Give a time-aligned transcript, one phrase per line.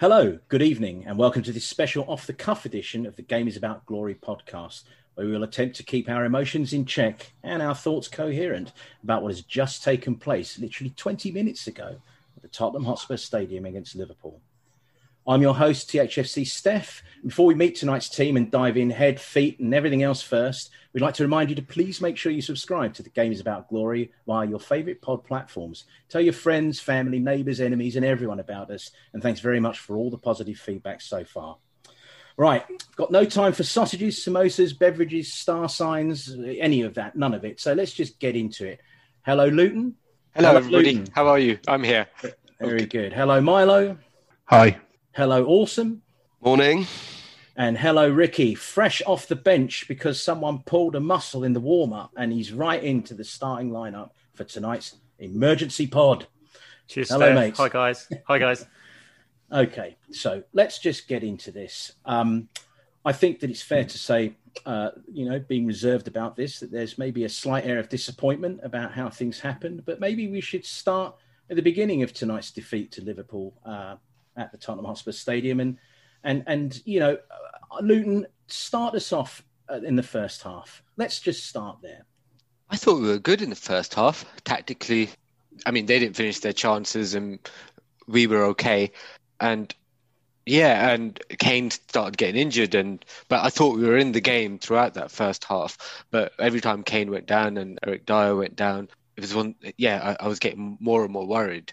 [0.00, 3.48] Hello, good evening, and welcome to this special off the cuff edition of the Game
[3.48, 7.60] is About Glory podcast, where we will attempt to keep our emotions in check and
[7.60, 8.70] our thoughts coherent
[9.02, 11.96] about what has just taken place literally 20 minutes ago
[12.36, 14.40] at the Tottenham Hotspur Stadium against Liverpool.
[15.28, 17.02] I'm your host, THFC Steph.
[17.22, 21.02] Before we meet tonight's team and dive in head, feet, and everything else first, we'd
[21.02, 23.68] like to remind you to please make sure you subscribe to the Game is About
[23.68, 25.84] Glory via your favourite pod platforms.
[26.08, 28.90] Tell your friends, family, neighbours, enemies, and everyone about us.
[29.12, 31.58] And thanks very much for all the positive feedback so far.
[32.38, 32.64] Right,
[32.96, 37.60] got no time for sausages, samosas, beverages, star signs, any of that, none of it.
[37.60, 38.80] So let's just get into it.
[39.26, 39.94] Hello, Luton.
[40.34, 40.94] Hello, Hello everybody.
[40.94, 41.12] Luton.
[41.14, 41.58] How are you?
[41.68, 42.06] I'm here.
[42.60, 42.86] Very okay.
[42.86, 43.12] good.
[43.12, 43.98] Hello, Milo.
[44.46, 44.78] Hi.
[45.18, 46.02] Hello, Awesome.
[46.40, 46.86] Morning.
[47.56, 48.54] And hello, Ricky.
[48.54, 52.52] Fresh off the bench because someone pulled a muscle in the warm up and he's
[52.52, 56.28] right into the starting lineup for tonight's emergency pod.
[56.86, 57.08] Cheers.
[57.10, 57.56] Hello, mate.
[57.56, 58.08] Hi, guys.
[58.28, 58.64] Hi, guys.
[59.50, 61.94] okay, so let's just get into this.
[62.04, 62.48] Um,
[63.04, 66.70] I think that it's fair to say, uh, you know, being reserved about this, that
[66.70, 70.64] there's maybe a slight air of disappointment about how things happened, but maybe we should
[70.64, 71.16] start
[71.50, 73.52] at the beginning of tonight's defeat to Liverpool.
[73.66, 73.96] Uh,
[74.38, 75.60] at the Tottenham Hotspur Stadium.
[75.60, 75.78] And
[76.24, 77.18] and and you know,
[77.80, 80.82] Luton, start us off uh, in the first half.
[80.96, 82.04] Let's just start there.
[82.70, 85.10] I thought we were good in the first half tactically.
[85.66, 87.38] I mean, they didn't finish their chances, and
[88.06, 88.92] we were okay.
[89.40, 89.74] And
[90.46, 94.58] yeah, and Kane started getting injured, and but I thought we were in the game
[94.58, 96.04] throughout that first half.
[96.10, 99.54] But every time Kane went down and Eric Dier went down, it was one.
[99.76, 101.72] Yeah, I, I was getting more and more worried.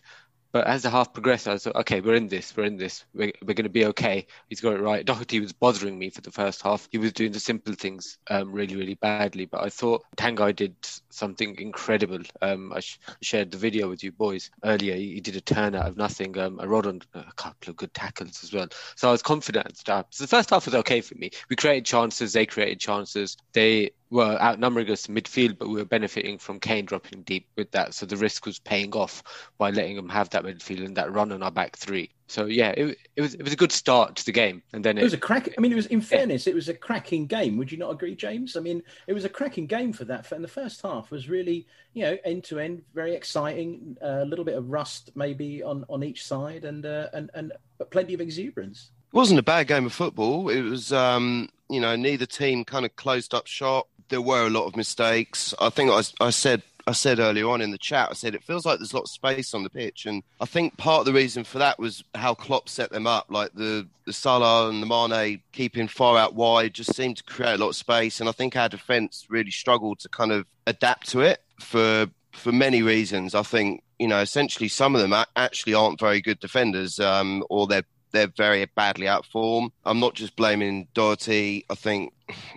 [0.56, 3.34] But as the half progressed, I thought, okay, we're in this, we're in this, we're,
[3.42, 4.26] we're going to be okay.
[4.48, 5.06] He's got it right.
[5.06, 6.88] Doherty was bothering me for the first half.
[6.94, 9.48] He was doing the simple things um, really, really badly.
[9.48, 10.78] But I thought Tanguy did
[11.16, 12.20] something incredible.
[12.42, 14.96] Um, I sh- shared the video with you boys earlier.
[14.96, 16.38] He, he did a turn out of nothing.
[16.38, 18.68] Um, I rode on a couple of good tackles as well.
[18.96, 21.32] So I was confident at the the first half was okay for me.
[21.50, 23.38] We created chances, they created chances.
[23.54, 27.72] They were outnumbering us in midfield, but we were benefiting from Kane dropping deep with
[27.72, 27.94] that.
[27.94, 29.24] So the risk was paying off
[29.58, 32.12] by letting them have that midfield and that run on our back three.
[32.28, 34.98] So yeah, it, it was it was a good start to the game, and then
[34.98, 35.50] it, it was a crack.
[35.56, 36.52] I mean, it was in fairness, yeah.
[36.52, 37.58] it was a cracking game.
[37.58, 38.56] Would you not agree, James?
[38.56, 40.32] I mean, it was a cracking game for that.
[40.32, 43.96] And the first half was really, you know, end to end, very exciting.
[44.02, 47.54] Uh, a little bit of rust maybe on on each side, and uh, and and
[47.78, 48.92] but plenty of exuberance.
[49.14, 50.50] It wasn't a bad game of football.
[50.50, 54.50] It was, um, you know, neither team kind of closed up shop there were a
[54.50, 55.54] lot of mistakes.
[55.60, 58.44] I think I, I said I said earlier on in the chat, I said it
[58.44, 61.06] feels like there's a lot of space on the pitch, and I think part of
[61.06, 63.26] the reason for that was how Klopp set them up.
[63.30, 67.56] Like the the Salah and the Mane keeping far out wide just seemed to create
[67.56, 71.10] a lot of space, and I think our defence really struggled to kind of adapt
[71.10, 73.34] to it for for many reasons.
[73.34, 77.66] I think you know essentially some of them actually aren't very good defenders, um, or
[77.66, 79.72] they're they're very badly out of form.
[79.84, 81.66] I'm not just blaming Doherty.
[81.70, 82.14] I think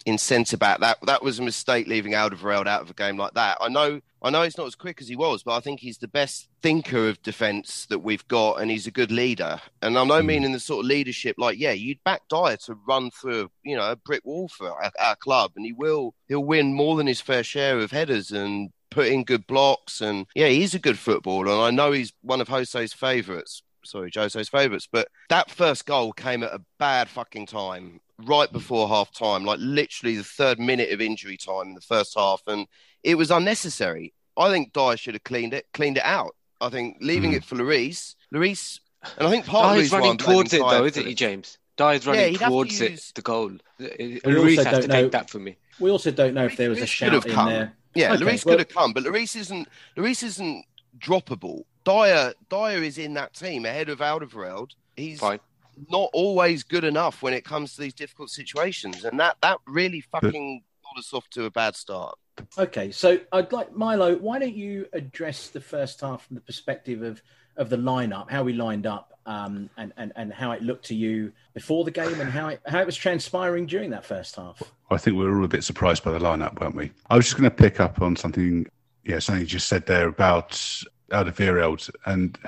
[0.07, 3.35] in centre back that that was a mistake leaving Alderweireld out of a game like
[3.35, 3.59] that.
[3.61, 5.99] I know I know he's not as quick as he was, but I think he's
[5.99, 9.61] the best thinker of defence that we've got, and he's a good leader.
[9.81, 10.27] And I know, mm.
[10.27, 13.91] meaning the sort of leadership, like yeah, you'd back Dier to run through you know
[13.91, 17.21] a brick wall for our, our club, and he will he'll win more than his
[17.21, 21.53] fair share of headers and put in good blocks and yeah he's a good footballer
[21.53, 24.89] and I know he's one of Jose's favourites sorry, Jose's favourites.
[24.91, 29.59] But that first goal came at a bad fucking time, right before half time, like
[29.61, 32.67] literally the third minute of injury time in the first half, and
[33.03, 34.13] it was unnecessary.
[34.37, 36.35] I think Dier should have cleaned it, cleaned it out.
[36.61, 37.37] I think leaving mm.
[37.37, 38.81] it for Lloris, Lloris,
[39.17, 41.59] and I think part Dier's of running towards it though, isn't he, James?
[41.77, 43.13] Dier's running yeah, towards it, use...
[43.15, 43.53] the goal.
[43.81, 45.57] Lloris has to know, take that for me.
[45.79, 47.75] We also don't know if there was a shout in there.
[47.95, 48.55] Yeah, okay, Lloris well...
[48.55, 49.69] could have come, but Lloris isn't.
[49.97, 50.65] Lloris isn't
[50.99, 51.63] droppable.
[51.89, 54.73] Dier Dier is in that team ahead of Alderweireld.
[54.95, 55.41] He's Fine.
[55.89, 60.03] not always good enough when it comes to these difficult situations, and that that really
[60.03, 62.19] fucking got us off to a bad start.
[62.59, 64.17] Okay, so I'd like Milo.
[64.17, 67.23] Why don't you address the first half from the perspective of
[67.57, 70.95] of the lineup, how we lined up, um, and, and and how it looked to
[70.95, 74.63] you before the game, and how it how it was transpiring during that first half.
[74.91, 76.93] I think we were all a bit surprised by the lineup, weren't we?
[77.09, 78.67] I was just going to pick up on something,
[79.05, 82.39] yeah, something you just said there about Alderweireld, and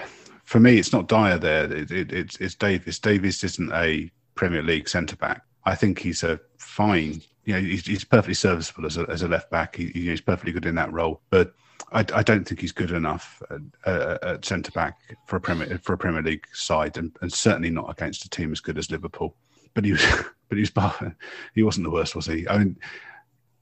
[0.44, 1.72] for me, it's not Dier there.
[1.72, 2.98] It, it, it's, it's Davis.
[2.98, 5.42] Davies isn't a Premier League centre back.
[5.64, 7.22] I think he's a fine.
[7.44, 9.76] You know, he's, he's perfectly serviceable as a, as a left back.
[9.76, 11.54] He, he's perfectly good in that role, but
[11.92, 13.42] I, I don't think he's good enough
[13.86, 17.70] at, at centre back for a Premier for a Premier League side, and, and certainly
[17.70, 19.36] not against a team as good as Liverpool.
[19.74, 20.04] But he was,
[20.48, 21.12] but he was,
[21.54, 22.48] he wasn't the worst, was he?
[22.48, 22.76] I mean,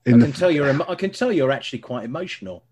[0.06, 2.64] I can the, tell you're, I can tell you're actually quite emotional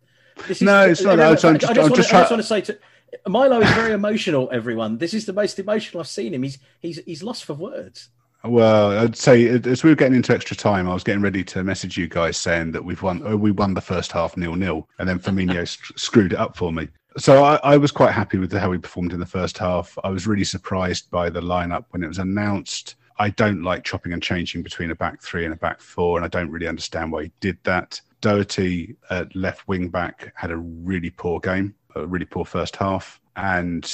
[0.48, 1.18] is, no, it's not.
[1.20, 2.78] I, just, I, just, want, to, I just want to say to
[3.26, 4.48] Milo is very emotional.
[4.52, 6.42] Everyone, this is the most emotional I've seen him.
[6.42, 8.08] He's he's he's lost for words.
[8.44, 11.64] Well, I'd say as we were getting into extra time, I was getting ready to
[11.64, 13.22] message you guys saying that we've won.
[13.24, 15.66] Oh, we won the first half nil nil, and then Firmino
[15.98, 16.88] screwed it up for me.
[17.18, 19.96] So I, I, was quite happy with how we performed in the first half.
[20.04, 22.96] I was really surprised by the lineup when it was announced.
[23.18, 26.24] I don't like chopping and changing between a back three and a back four, and
[26.26, 28.00] I don't really understand why he did that.
[28.26, 33.20] Doherty at left wing back had a really poor game, a really poor first half,
[33.36, 33.88] and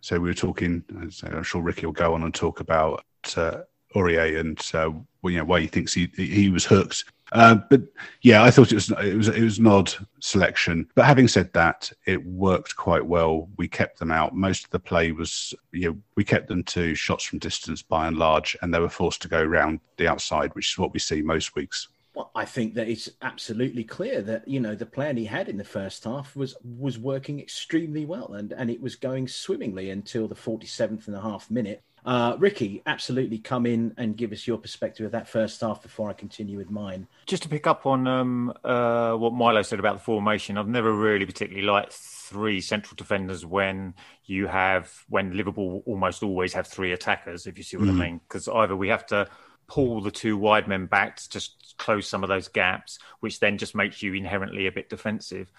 [0.00, 0.82] so we were talking.
[1.22, 3.04] I'm sure Ricky will go on and talk about
[3.36, 3.58] uh,
[3.94, 4.90] Aurier and uh,
[5.22, 7.04] well, you know why he thinks he he was hooked.
[7.30, 7.82] Uh, but
[8.22, 10.88] yeah, I thought it was it was it was an odd selection.
[10.96, 13.48] But having said that, it worked quite well.
[13.56, 14.34] We kept them out.
[14.34, 18.08] Most of the play was you know we kept them to shots from distance by
[18.08, 20.98] and large, and they were forced to go around the outside, which is what we
[20.98, 21.86] see most weeks.
[22.16, 25.58] Well, I think that it's absolutely clear that you know the plan he had in
[25.58, 30.26] the first half was was working extremely well, and and it was going swimmingly until
[30.26, 34.46] the forty seventh and a half minute uh, Ricky, absolutely come in and give us
[34.46, 37.08] your perspective of that first half before I continue with mine.
[37.26, 40.92] Just to pick up on um, uh, what Milo said about the formation, I've never
[40.92, 46.92] really particularly liked three central defenders when you have when Liverpool almost always have three
[46.92, 48.00] attackers, if you see what mm.
[48.00, 48.20] I mean.
[48.28, 49.26] Because either we have to
[49.66, 53.58] pull the two wide men back to just close some of those gaps, which then
[53.58, 55.50] just makes you inherently a bit defensive.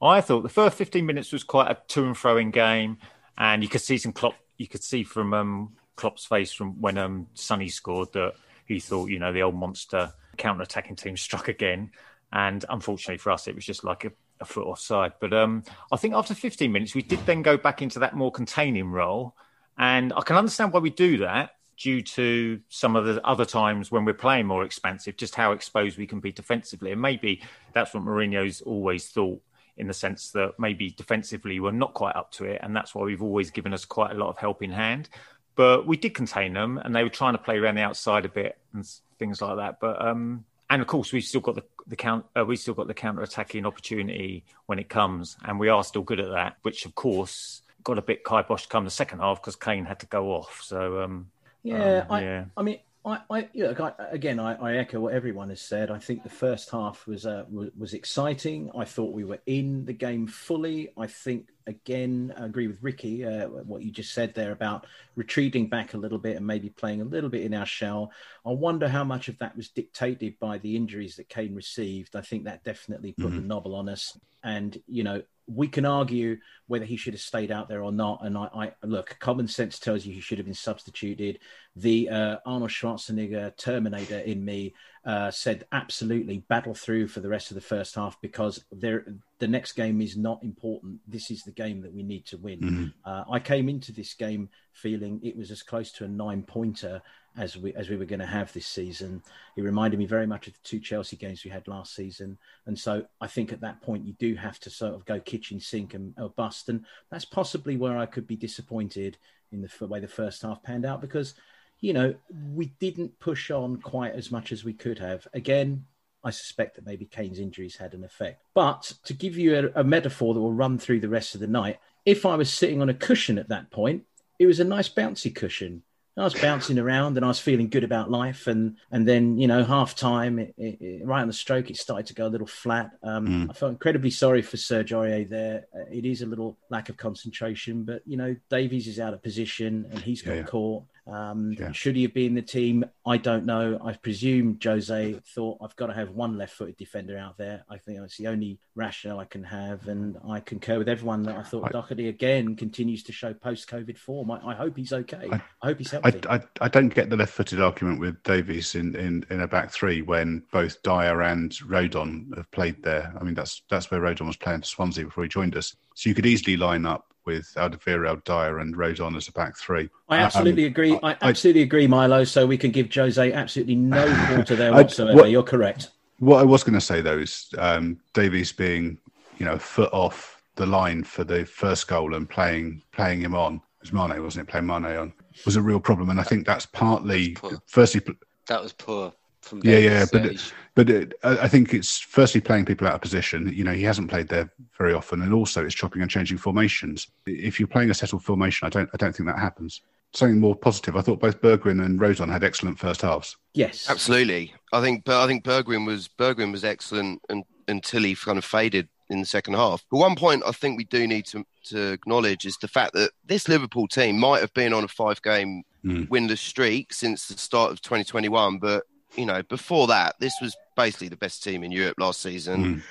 [0.00, 2.98] I thought the first 15 minutes was quite a to and fro in game,
[3.38, 4.34] and you could see some Klopp.
[4.58, 8.34] You could see from um, Klopp's face from when um, Sonny scored that
[8.66, 11.90] he thought, you know, the old monster counter-attacking team struck again.
[12.32, 15.12] And unfortunately for us, it was just like a, a foot offside.
[15.20, 18.32] But um, I think after 15 minutes, we did then go back into that more
[18.32, 19.36] containing role.
[19.78, 23.90] And I can understand why we do that due to some of the other times
[23.90, 26.92] when we're playing more expansive, just how exposed we can be defensively.
[26.92, 27.42] And maybe
[27.72, 29.40] that's what Mourinho's always thought
[29.76, 32.60] in the sense that maybe defensively we're not quite up to it.
[32.62, 35.08] And that's why we've always given us quite a lot of helping hand.
[35.54, 38.28] But we did contain them, and they were trying to play around the outside a
[38.28, 38.86] bit and
[39.18, 39.80] things like that.
[39.80, 42.26] But um, and of course, we've still got the the count.
[42.36, 46.02] Uh, we still got the counter attacking opportunity when it comes, and we are still
[46.02, 46.56] good at that.
[46.60, 50.06] Which, of course, got a bit kibosh come the second half because Kane had to
[50.06, 50.60] go off.
[50.62, 51.30] So um,
[51.66, 52.44] yeah, um, I, yeah.
[52.56, 55.90] I mean, I, I, you know, again, I, I, echo what everyone has said.
[55.90, 58.70] I think the first half was, uh, was, was exciting.
[58.76, 60.90] I thought we were in the game fully.
[60.96, 65.68] I think again, I agree with Ricky uh, what you just said there about retreating
[65.68, 68.12] back a little bit and maybe playing a little bit in our shell.
[68.44, 72.16] I wonder how much of that was dictated by the injuries that Kane received.
[72.16, 73.36] I think that definitely put mm-hmm.
[73.36, 74.18] the nobble on us.
[74.44, 78.24] And you know, we can argue whether he should have stayed out there or not.
[78.24, 81.38] And I, I look, common sense tells you he should have been substituted.
[81.76, 84.74] The uh, Arnold Schwarzenegger Terminator in me
[85.06, 89.06] uh, said absolutely battle through for the rest of the first half because there,
[89.38, 90.98] the next game is not important.
[91.06, 92.60] This is the game that we need to win.
[92.60, 92.86] Mm-hmm.
[93.04, 97.00] Uh, I came into this game feeling it was as close to a nine pointer
[97.38, 99.22] as we as we were going to have this season.
[99.56, 102.76] It reminded me very much of the two Chelsea games we had last season, and
[102.76, 105.94] so I think at that point you do have to sort of go kitchen sink
[105.94, 109.18] and or bust, and that's possibly where I could be disappointed
[109.52, 111.34] in the way the first half panned out because
[111.80, 112.14] you know
[112.52, 115.26] we didn't push on quite as much as we could have.
[115.32, 115.86] Again.
[116.24, 118.42] I suspect that maybe Kane's injuries had an effect.
[118.52, 121.46] But to give you a, a metaphor that will run through the rest of the
[121.46, 124.02] night, if I was sitting on a cushion at that point,
[124.40, 125.84] it was a nice bouncy cushion
[126.18, 128.46] I was bouncing around and I was feeling good about life.
[128.46, 132.06] And and then you know half time, it, it, right on the stroke, it started
[132.06, 132.92] to go a little flat.
[133.02, 133.50] Um, mm.
[133.50, 135.66] I felt incredibly sorry for Serge Aurier there.
[135.74, 139.22] Uh, it is a little lack of concentration, but you know Davies is out of
[139.22, 140.46] position and he's got yeah, yeah.
[140.46, 140.84] caught.
[141.06, 141.70] Um, yeah.
[141.72, 142.84] Should he have been in the team?
[143.06, 143.78] I don't know.
[143.84, 147.64] I presume Jose thought I've got to have one left-footed defender out there.
[147.70, 151.36] I think that's the only rationale I can have, and I concur with everyone that
[151.36, 154.30] I thought I, Doherty again continues to show post-COVID form.
[154.32, 155.28] I, I hope he's okay.
[155.30, 156.20] I, I, hope he's healthy.
[156.28, 160.02] I, I, don't get the left-footed argument with Davies in, in, in a back three
[160.02, 163.14] when both Dier and Rodon have played there.
[163.18, 165.76] I mean, that's that's where Rodon was playing for Swansea before he joined us.
[165.94, 169.90] So you could easily line up with Alderweireld, Dier, and Rodon as a back three.
[170.08, 170.98] I absolutely um, agree.
[171.02, 172.24] I, I absolutely I, agree, Milo.
[172.24, 175.16] So we can give Jose absolutely no quarter there whatsoever.
[175.16, 175.90] What, You're correct.
[176.18, 178.98] What I was going to say though is um, Davies being,
[179.38, 183.56] you know, foot off the line for the first goal and playing playing him on.
[183.56, 184.50] It was Mane, wasn't it?
[184.50, 185.12] Playing Mane on
[185.44, 188.00] was a real problem, and I think that's partly firstly.
[188.48, 189.12] That was poor
[189.46, 193.52] from yeah, yeah, but but it, I think it's firstly playing people out of position.
[193.54, 197.08] You know, he hasn't played there very often, and also it's chopping and changing formations.
[197.26, 199.80] If you're playing a settled formation, I don't, I don't think that happens.
[200.12, 200.96] Something more positive.
[200.96, 203.36] I thought both Bergwijn and Rodon had excellent first halves.
[203.54, 204.54] Yes, absolutely.
[204.72, 208.44] I think, but I think Bergwijn was Bergwijn was excellent and, until he kind of
[208.44, 209.84] faded in the second half.
[209.90, 213.10] But one point I think we do need to, to acknowledge is the fact that
[213.24, 216.08] this Liverpool team might have been on a five game Mm.
[216.08, 218.58] winless streak since the start of 2021.
[218.58, 218.84] But,
[219.16, 222.76] you know, before that, this was basically the best team in Europe last season.
[222.76, 222.82] Mm.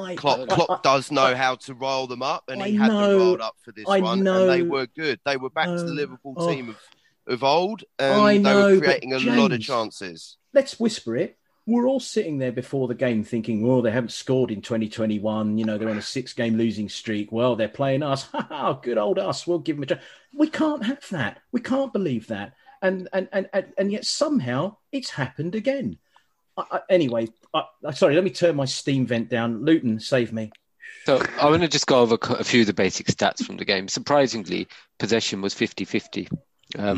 [0.00, 2.88] I, Klopp, I- Klopp I- does know how to roll them up, and he had
[2.88, 5.20] know- them rolled up for this I one, know- and they were good.
[5.24, 6.50] They were back to the Liverpool oh.
[6.50, 6.78] team of,
[7.26, 10.36] of old, and I they know, were but creating a lot of chances.
[10.54, 11.36] let's whisper it.
[11.64, 15.58] We're all sitting there before the game thinking, well, they haven't scored in 2021.
[15.58, 17.30] You know, they're on a six game losing streak.
[17.30, 18.24] Well, they're playing us.
[18.32, 19.46] Ha ha, good old us.
[19.46, 20.02] We'll give them a chance.
[20.34, 21.40] We can't have that.
[21.52, 22.54] We can't believe that.
[22.82, 25.98] And, and, and, and, and yet somehow it's happened again.
[26.56, 29.64] I, I, anyway, I, I- sorry, let me turn my steam vent down.
[29.64, 30.50] Luton, save me.
[31.06, 33.64] So I want to just go over a few of the basic stats from the
[33.64, 33.88] game.
[33.88, 36.28] Surprisingly, possession was 50-50.
[36.30, 36.38] Um,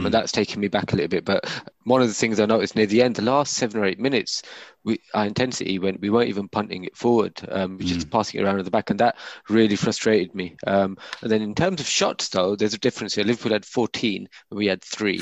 [0.02, 0.04] Mm.
[0.04, 1.24] And that's taken me back a little bit.
[1.24, 1.50] But
[1.82, 4.42] one of the things I noticed near the end, the last seven or eight minutes,
[4.84, 7.40] we, our intensity went, we weren't even punting it forward.
[7.48, 8.90] Um, we were just passing it around at the back.
[8.90, 9.16] And that
[9.48, 10.54] really frustrated me.
[10.64, 13.24] Um, and then in terms of shots, though, there's a difference here.
[13.24, 15.20] Liverpool had 14, and we had three.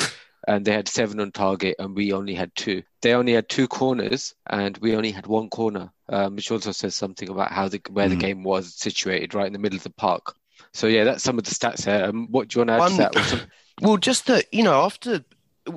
[0.48, 2.82] And they had seven on target, and we only had two.
[3.00, 6.94] They only had two corners, and we only had one corner, um, which also says
[6.96, 8.20] something about how the where the Mm.
[8.20, 10.34] game was situated, right in the middle of the park.
[10.72, 12.08] So yeah, that's some of the stats there.
[12.08, 13.48] Um, what do you want to add to that?
[13.80, 15.24] Well, just that you know, after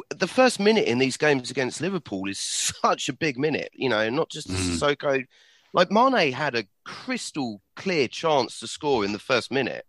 [0.09, 2.39] the first minute in these games against Liverpool is
[2.81, 3.69] such a big minute.
[3.73, 4.55] You know, not just Mm.
[4.55, 5.25] Sissoko.
[5.73, 9.85] Like Mane had a crystal clear chance to score in the first minute.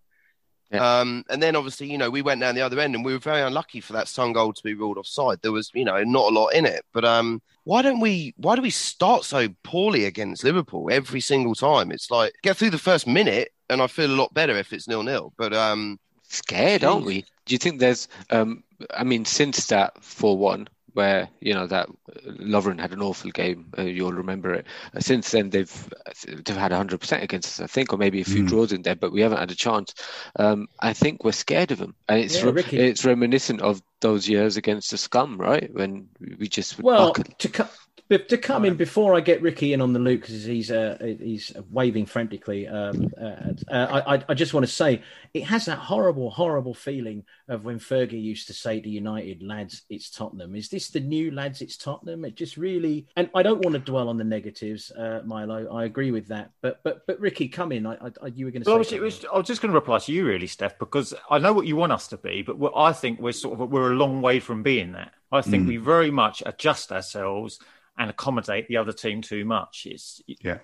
[0.71, 1.01] Yeah.
[1.01, 3.19] Um, and then obviously, you know, we went down the other end and we were
[3.19, 5.41] very unlucky for that Son goal to be ruled offside.
[5.43, 6.85] There was, you know, not a lot in it.
[6.93, 11.55] But um, why don't we why do we start so poorly against Liverpool every single
[11.55, 11.93] time?
[11.93, 14.89] It's like get through the first minute and I feel a lot better if it's
[14.89, 15.33] nil nil.
[15.37, 17.25] But um scared, aren't we?
[17.45, 18.09] Do you think there's?
[18.31, 18.65] Um,
[18.97, 21.89] I mean, since that four one, where you know that
[22.27, 24.67] Lovren had an awful game, uh, you'll remember it.
[24.95, 25.89] Uh, since then, they've
[26.27, 28.49] they've had 100 percent against us, I think, or maybe a few Mm.
[28.49, 29.95] draws in there, but we haven't had a chance.
[30.39, 34.29] Um, I think we're scared of them, and it's Yeah, re- it's reminiscent of those
[34.29, 35.73] years against the scum, right?
[35.73, 37.25] When we just would Well, buckle.
[37.39, 37.69] to co-
[38.09, 40.97] but to come in before I get Ricky in on the loop because he's uh,
[41.01, 42.69] he's waving frantically.
[42.69, 45.03] Um, uh, uh, I, I just want to say
[45.35, 49.83] it has that horrible, horrible feeling of when Fergie used to say to United, "Lads,
[49.91, 51.61] it's Tottenham." Is this the new lads?
[51.63, 52.25] It's Tottenham.
[52.25, 55.75] It just really, and I don't want to dwell on the negatives, uh, Milo.
[55.75, 56.53] I agree with that.
[56.61, 57.87] But but but Ricky, come in.
[57.87, 58.73] I, I, you were going to say.
[58.73, 58.99] I was, something.
[59.03, 61.53] it was, I was just going to reply to you, really, Steph, because I know
[61.53, 64.23] what you want us to be, but I think we're sort of we're a long
[64.23, 65.13] way from being that.
[65.33, 65.69] I think Mm.
[65.69, 67.59] we very much adjust ourselves
[67.99, 69.87] and accommodate the other team too much.
[69.91, 70.59] It's Yeah.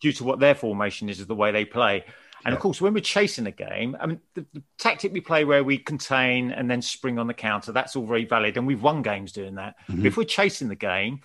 [0.00, 2.04] due to what their formation is, is the way they play.
[2.44, 2.56] And Yeah.
[2.56, 5.64] of course, when we're chasing a game, I mean, the, the tactic we play where
[5.64, 8.56] we contain and then spring on the counter, that's all very valid.
[8.58, 9.76] And we've won games doing that.
[9.88, 10.04] Mm-hmm.
[10.04, 11.20] If we're chasing the game,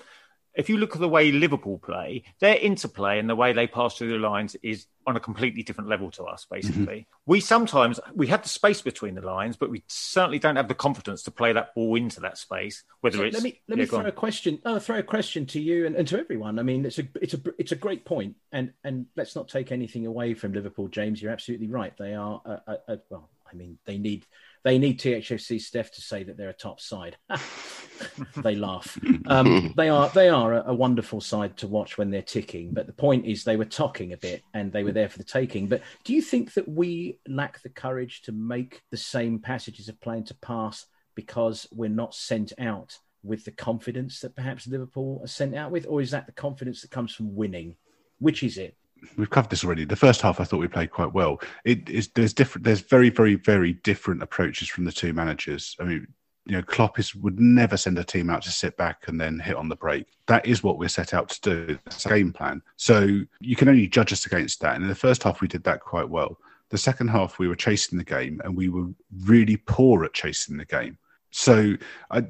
[0.59, 3.97] if you look at the way Liverpool play, their interplay and the way they pass
[3.97, 6.55] through the lines is on a completely different level to us, mhm.
[6.55, 7.07] basically.
[7.25, 10.75] We sometimes we have the space between the lines, but we certainly don't have the
[10.75, 13.83] confidence to play that ball into that space, whether So it's let me let yeah,
[13.83, 14.05] me throw on.
[14.07, 14.59] a question.
[14.65, 16.59] Oh, throw a question to you and, and to everyone.
[16.59, 19.71] I mean, it's a it's a it's a great point, and and let's not take
[19.71, 21.21] anything away from Liverpool, James.
[21.21, 21.93] You're absolutely right.
[21.97, 23.29] They are a, a, a, well.
[23.51, 24.27] I mean, they need
[24.63, 27.17] they need THFC Steph to say that they're a top side.
[28.37, 28.97] they laugh.
[29.25, 32.73] Um, they are they are a, a wonderful side to watch when they're ticking.
[32.73, 35.23] But the point is, they were talking a bit, and they were there for the
[35.23, 35.67] taking.
[35.67, 40.01] But do you think that we lack the courage to make the same passages of
[40.01, 40.85] playing to pass
[41.15, 45.85] because we're not sent out with the confidence that perhaps Liverpool are sent out with,
[45.87, 47.75] or is that the confidence that comes from winning?
[48.19, 48.75] Which is it?
[49.17, 49.85] We've covered this already.
[49.85, 51.41] The first half, I thought we played quite well.
[51.65, 52.65] It is there's different.
[52.65, 55.75] There's very, very, very different approaches from the two managers.
[55.79, 56.07] I mean,
[56.45, 59.39] you know, Klopp is would never send a team out to sit back and then
[59.39, 60.07] hit on the break.
[60.27, 61.79] That is what we're set out to do.
[61.85, 62.61] That's a game plan.
[62.75, 64.75] So you can only judge us against that.
[64.75, 66.37] And in the first half, we did that quite well.
[66.69, 68.87] The second half, we were chasing the game, and we were
[69.23, 70.97] really poor at chasing the game.
[71.31, 71.75] So,
[72.09, 72.25] I,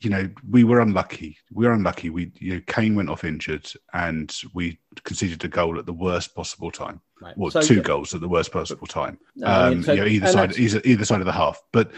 [0.00, 1.36] you know, we were unlucky.
[1.52, 2.10] We were unlucky.
[2.10, 6.34] We, you know, Kane went off injured, and we conceded a goal at the worst
[6.34, 7.00] possible time.
[7.20, 7.36] Right.
[7.36, 9.18] Well, So- two goals at the worst possible time.
[9.36, 11.60] No, I mean, um, so- you know, either side, either, either side of the half.
[11.72, 11.90] But,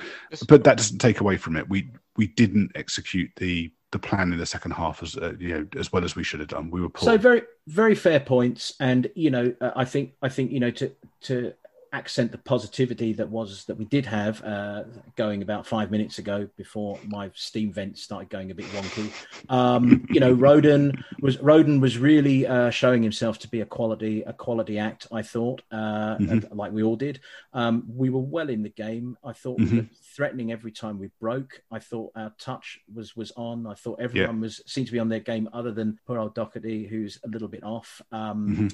[0.48, 1.68] but that doesn't take away from it.
[1.68, 5.66] We we didn't execute the the plan in the second half as uh, you know
[5.78, 6.70] as well as we should have done.
[6.70, 7.04] We were poor.
[7.06, 10.70] So very very fair points, and you know, uh, I think I think you know
[10.72, 10.92] to
[11.22, 11.52] to
[11.92, 14.84] accent the positivity that was that we did have uh,
[15.16, 19.12] going about five minutes ago before my steam vent started going a bit wonky.
[19.48, 24.22] Um, you know, Rodon was Rodon was really uh, showing himself to be a quality
[24.22, 25.06] a quality act.
[25.12, 27.20] I thought, uh, and like we all did.
[27.52, 29.16] Um, we were well in the game.
[29.24, 31.62] I thought we were threatening every time we broke.
[31.70, 33.66] I thought our touch was was on.
[33.66, 36.86] I thought everyone was seemed to be on their game, other than poor old Doherty,
[36.86, 38.00] who's a little bit off.
[38.12, 38.68] Um,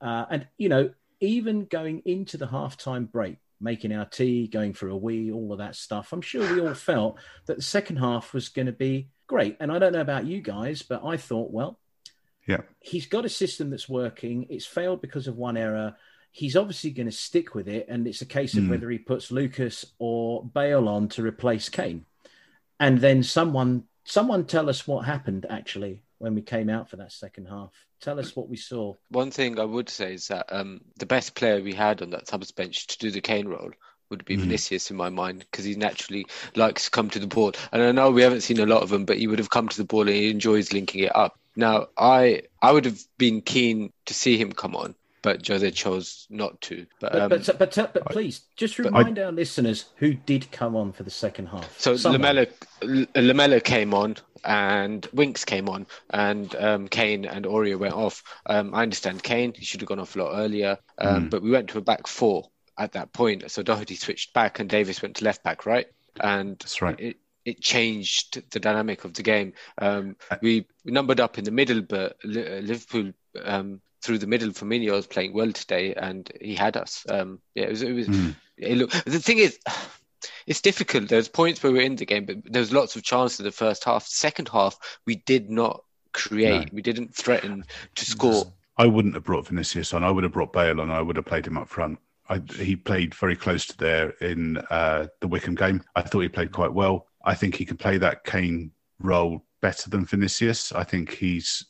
[0.00, 4.88] uh, and you know, even going into the halftime break, making our tea, going for
[4.88, 8.32] a wee, all of that stuff, I'm sure we all felt that the second half
[8.32, 9.56] was going to be great.
[9.60, 11.78] And I don't know about you guys, but I thought, well,
[12.46, 12.62] Yeah.
[12.80, 14.46] he's got a system that's working.
[14.48, 15.96] It's failed because of one error.
[16.30, 18.70] He's obviously going to stick with it, and it's a case of Mm.
[18.70, 22.04] whether he puts Lucas or Bale on to replace Kane.
[22.78, 27.12] And then someone, someone, tell us what happened actually when we came out for that
[27.12, 27.72] second half.
[28.00, 28.94] Tell us what we saw.
[29.10, 32.28] One thing I would say is that um, the best player we had on that
[32.28, 33.70] subs bench to do the Kane role
[34.10, 34.40] would be Mhm.
[34.40, 37.52] Vinicius in my mind because he naturally likes to come to the ball.
[37.72, 39.68] And I know we haven't seen a lot of him, but he would have come
[39.68, 41.38] to the ball and he enjoys linking it up.
[41.56, 46.26] Now, I I would have been keen to see him come on, but Jose chose
[46.30, 46.86] not to.
[47.00, 50.92] But, But um, but, but, but, please just remind our listeners who did come on
[50.92, 51.78] for the second half.
[51.78, 52.22] So Someone.
[52.22, 52.46] Lamela,
[53.14, 58.22] Lamela came on and Winks came on and um, Kane and Aurier went off.
[58.46, 61.30] Um, I understand Kane, he should have gone off a lot earlier, um, Mm.
[61.30, 63.50] but we went to a back four at that point.
[63.50, 65.86] So Doherty switched back and Davies went to left back, right?
[66.20, 66.98] And That's right.
[66.98, 69.54] it, it changed the dynamic of the game.
[69.78, 73.12] Um, we numbered up in the middle, but uh, Liverpool
[73.44, 77.04] um, through the middle, Firmino was playing well today, and he had us.
[77.08, 77.82] Um, yeah, it was.
[77.82, 78.34] It was Mm.
[78.56, 79.58] it look, the thing is,
[80.46, 81.08] it's difficult.
[81.08, 83.52] There's points where we're in the game, but there was lots of chances in the
[83.52, 84.06] first half.
[84.06, 86.72] Second half, we did not create.
[86.72, 86.76] No.
[86.76, 87.64] We didn't threaten
[87.96, 88.52] to score.
[88.76, 90.04] I wouldn't have brought Vinicius on.
[90.04, 90.90] I would have brought Bale on.
[90.90, 91.98] I would have played him up front.
[92.28, 95.82] I, he played very close to there in uh, the Wycombe game.
[95.96, 97.06] I thought he played quite well.
[97.24, 100.72] I think he can play that Kane role better than Vinicius.
[100.72, 101.64] I think he's,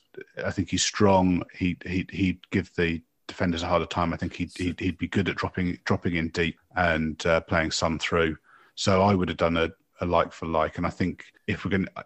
[0.45, 1.43] I think he's strong.
[1.55, 4.13] He he he'd give the defenders a harder time.
[4.13, 7.71] I think he'd he'd, he'd be good at dropping dropping in deep and uh, playing
[7.71, 8.37] some through.
[8.75, 9.71] So I would have done a,
[10.01, 10.77] a like for like.
[10.79, 12.05] And I think if we're going, to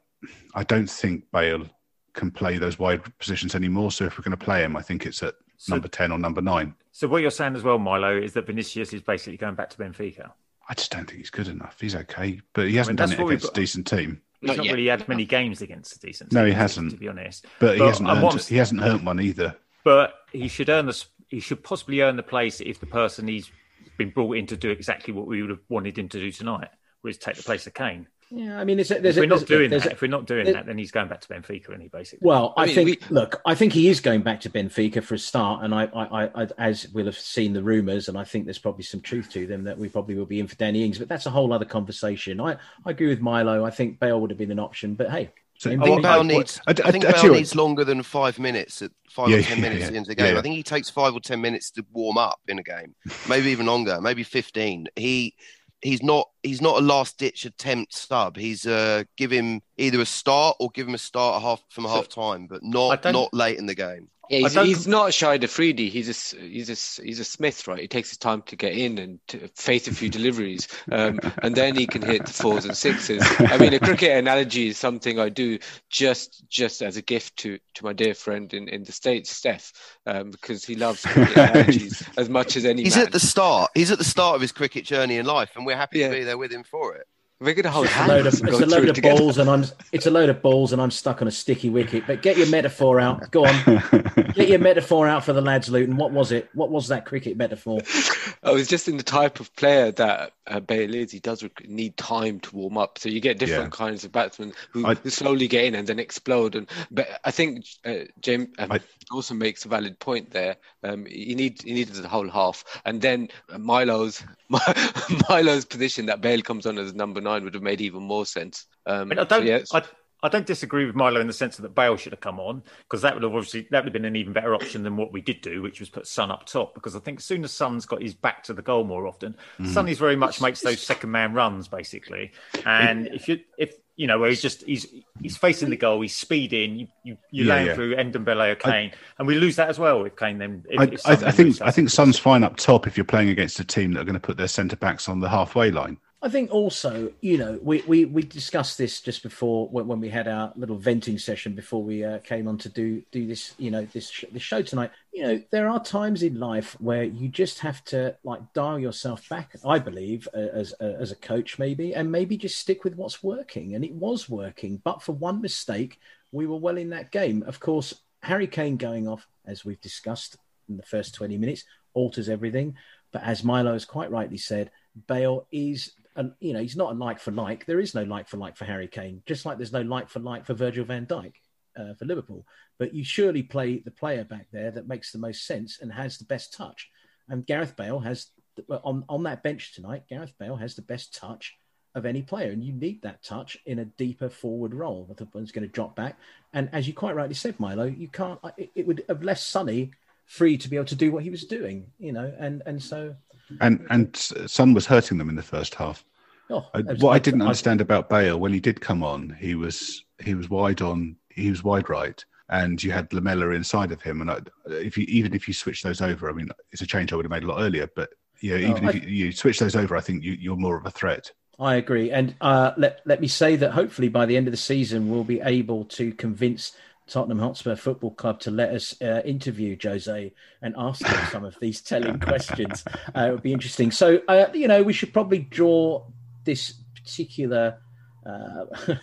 [0.55, 1.67] I don't think Bale
[2.15, 3.91] can play those wide positions anymore.
[3.93, 6.19] So if we're going to play him, I think it's at So- number ten or
[6.19, 6.75] number nine.
[6.95, 9.79] So what you're saying as well, Milo, is that Vinicius is basically going back to
[9.79, 10.33] Benfica.
[10.69, 11.81] I just don't think he's good enough.
[11.81, 14.21] He's okay, but he hasn't that's done it against a decent team.
[14.43, 16.33] He's Not not, really had many games against a decent.
[16.33, 16.91] No, he hasn't.
[16.91, 19.57] To be honest, But, he hasn't earned, he hasn't earned one either.
[19.85, 21.05] but he should earn the.
[21.29, 23.51] He should possibly earn the place if the person he's
[23.97, 26.69] been brought in to do exactly what we would have wanted him to do tonight,
[27.05, 28.09] was take the place of Kane.
[28.35, 30.01] Yeah, I mean, it's, there's If we're a, not there's, doing there's that, a- if
[30.01, 32.27] we're not doing there- that, then he's going back to Benfica, and he basically.
[32.27, 32.87] Well, I, I mean, think.
[32.89, 35.85] we- Look, I think he is going back to Benfica for a start, and I,
[35.85, 39.01] I, I, I as we'll have seen the rumours, and I think there's probably some
[39.03, 41.31] truth to them that we probably will be in for Danny Ings, but that's a
[41.31, 42.41] whole other conversation.
[42.41, 43.67] I, I agree with Milo.
[43.67, 46.03] I think Bale would have been an option, but hey, So- I I think think-
[46.03, 46.61] Bale needs.
[46.67, 49.37] I- I- I think I- I Bale needs longer than five minutes at five Yeah,
[49.39, 50.33] or ten yeah, minutes yeah, into the game.
[50.33, 50.39] yeah.
[50.39, 52.95] I think he takes five or ten minutes to warm up in a game,
[53.29, 54.89] maybe even longer, maybe fifteen.
[54.97, 55.35] He
[55.83, 58.37] he's not he's not a last ditch attempt sub.
[58.37, 61.91] He's uh give him either a start or give him a start half from So-
[61.91, 64.09] half time, but not not late in the game.
[64.33, 65.91] Yeah, he's, don't he's com- not a Shahid Afridi.
[65.91, 67.81] He's a s- he's a s- he's a Smith, right?
[67.81, 71.55] He takes his time to get in and to face a few deliveries, um, and
[71.55, 73.23] then he can hit the fours and sixes.
[73.39, 75.59] I mean, a cricket analogy is something I do
[75.91, 79.73] just just as a gift to to my dear friend in, in the states, Steph,
[80.07, 83.07] um, because he loves cricket analogies as much as any He's man.
[83.07, 83.71] at the start.
[83.75, 86.09] He's at the start of his cricket journey in life, and we're happy Yeah.
[86.09, 87.07] to be there with him for it.
[87.41, 89.19] We're gonna hold It's a load of, and it's a load of together.
[89.19, 92.07] balls, and I'm it's a load of balls, and I'm stuck on a sticky wicket.
[92.07, 93.33] But get your metaphor out.
[93.33, 93.65] Go on,
[94.35, 95.97] get your metaphor out for the lads, Luton.
[95.97, 96.49] What was it?
[96.55, 97.81] What was that cricket metaphor?
[98.43, 101.13] I was just in the type of player that uh, Bale is.
[101.13, 103.77] He does rec- need time to warm up, so you get different Yeah.
[103.87, 106.55] kinds of batsmen who, I- who slowly get in and then explode.
[106.57, 110.57] And but I think uh, James um, I- also makes a valid point there.
[110.83, 114.23] Um, he need he needed the whole half, and then Milo's
[115.29, 118.67] Milo's position that Bale comes on as number nine would have made even more sense.
[118.87, 119.47] Um, I mean, I don't.
[119.47, 119.73] yes.
[119.75, 119.83] I,
[120.23, 123.03] I don't disagree with Milo in the sense that Bale should have come on because
[123.03, 125.21] that would have obviously that would have been an even better option than what we
[125.21, 126.75] did do, which was put Son up top.
[126.75, 129.37] Because I think as soon as Son's got his back to the goal more often,
[129.59, 129.89] mm-hmm.
[129.89, 132.33] is very much makes those second man runs basically.
[132.65, 134.87] And if you if you know where he's just he's
[135.21, 137.75] he's facing the goal, he's speeding, you you you Yeah, lay him yeah.
[137.75, 140.65] through Ndombele or Kane, and we lose that as well if Kane then.
[140.71, 143.29] If, I, if I, I think I think Son's fine up top if you're playing
[143.29, 145.99] against a team that are going to put their centre backs on the halfway line.
[146.25, 150.09] I think also, you know, we, we, we discussed this just before when, when we
[150.09, 153.73] had our little venting session before we uh, came on to do do this, you
[153.73, 154.93] know, this sh- this show tonight.
[155.13, 159.29] You know, there are times in life where you just have to like dial yourself
[159.29, 159.57] back.
[159.67, 163.25] I believe uh, as uh, as a coach, maybe, and maybe just stick with what's
[163.25, 163.75] working.
[163.75, 165.99] And it was working, but for one mistake,
[166.31, 167.43] we were well in that game.
[167.49, 170.37] Of course, Harry Kane going off, as we've discussed
[170.69, 172.77] in the first twenty minutes, alters everything.
[173.11, 174.71] But as Milo has quite rightly said,
[175.09, 177.67] Bale is and you know he's not a like for like.
[177.67, 180.21] There is no like for like for Harry Kane, just like there's no like for
[180.21, 181.35] like for Virgil Van Dijk
[181.77, 182.47] uh, for Liverpool.
[182.79, 186.19] But you surely play the player back there that makes the most sense and has
[186.19, 186.91] the best touch.
[187.29, 188.29] And Gareth Bale has
[188.69, 190.05] on on that bench tonight.
[190.09, 191.57] Gareth Bale has the best touch
[191.95, 195.15] of any player, and you need that touch in a deeper forward role.
[195.17, 196.19] The one's going to drop back,
[196.53, 198.41] and as you quite rightly said, Milo, you can't.
[198.57, 199.93] It, it would have left Sonny
[200.33, 203.15] free to be able to do what he was doing, you know, and and so.
[203.61, 206.05] And and Son was hurting them in the first half.
[206.49, 209.37] Oh, I, what I, I didn't I, understand about Bale when he did come on,
[209.39, 213.93] he was he was wide on, he was wide right, and you had Lamela inside
[213.93, 214.23] of him.
[214.23, 217.13] And I, if you even if you switch those over, I mean, it's a change
[217.13, 217.89] I would have made a lot earlier.
[217.95, 220.79] But yeah, oh, even if you, you, switch those over, I think you, you're more
[220.79, 221.31] of a threat.
[221.61, 224.57] I agree, and uh, let let me say that hopefully by the end of the
[224.57, 226.73] season we'll be able to convince
[227.07, 231.57] Tottenham Hotspur Football Club to let us uh, interview Jose and ask him some of
[231.61, 232.85] these telling questions.
[233.15, 233.91] Uh, it would be interesting.
[233.91, 236.07] So, uh, you know, we should probably draw
[236.45, 237.79] this particular
[238.25, 238.65] uh,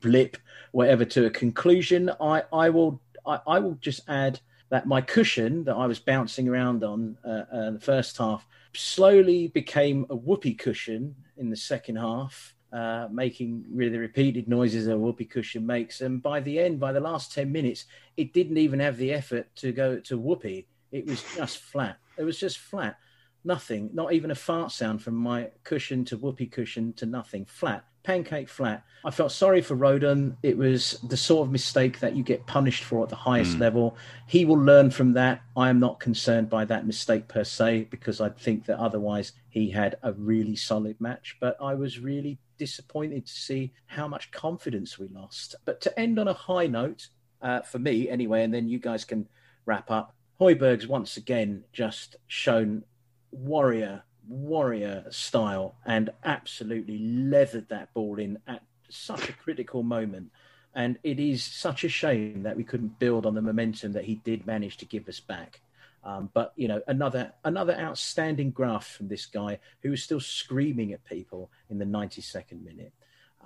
[0.00, 0.36] blip,
[0.70, 2.10] whatever, to a conclusion.
[2.20, 6.48] I, I will, I, I, will just add that my cushion that I was bouncing
[6.48, 11.96] around on uh, uh, the first half slowly became a whoopee cushion in the second
[11.96, 16.00] half uh, making really repeated noises a whoopee cushion makes.
[16.00, 17.84] And by the end, by the last 10 minutes,
[18.16, 20.66] it didn't even have the effort to go to whoopee.
[20.90, 21.98] It was just flat.
[22.16, 22.96] It was just flat.
[23.44, 27.44] Nothing, not even a fart sound from my cushion to whoopee cushion to nothing.
[27.44, 28.84] Flat, pancake flat.
[29.04, 30.36] I felt sorry for Rodon.
[30.42, 33.60] It was the sort of mistake that you get punished for at the highest mm.
[33.60, 33.96] level.
[34.28, 35.42] He will learn from that.
[35.56, 39.70] I am not concerned by that mistake per se because I think that otherwise he
[39.70, 41.36] had a really solid match.
[41.40, 45.54] But I was really disappointed to see how much confidence we lost.
[45.64, 47.08] But to end on a high note,
[47.40, 49.28] uh, for me anyway, and then you guys can
[49.66, 50.14] wrap up.
[50.40, 52.84] Højbjerg's once again just shown
[53.30, 60.30] warrior, warrior style and absolutely leathered that ball in at such a critical moment.
[60.74, 64.16] And it is such a shame that we couldn't build on the momentum that he
[64.16, 65.60] did manage to give us back.
[66.04, 70.92] Um, but you know, another another outstanding graph from this guy who was still screaming
[70.92, 72.92] at people in the 92nd minute.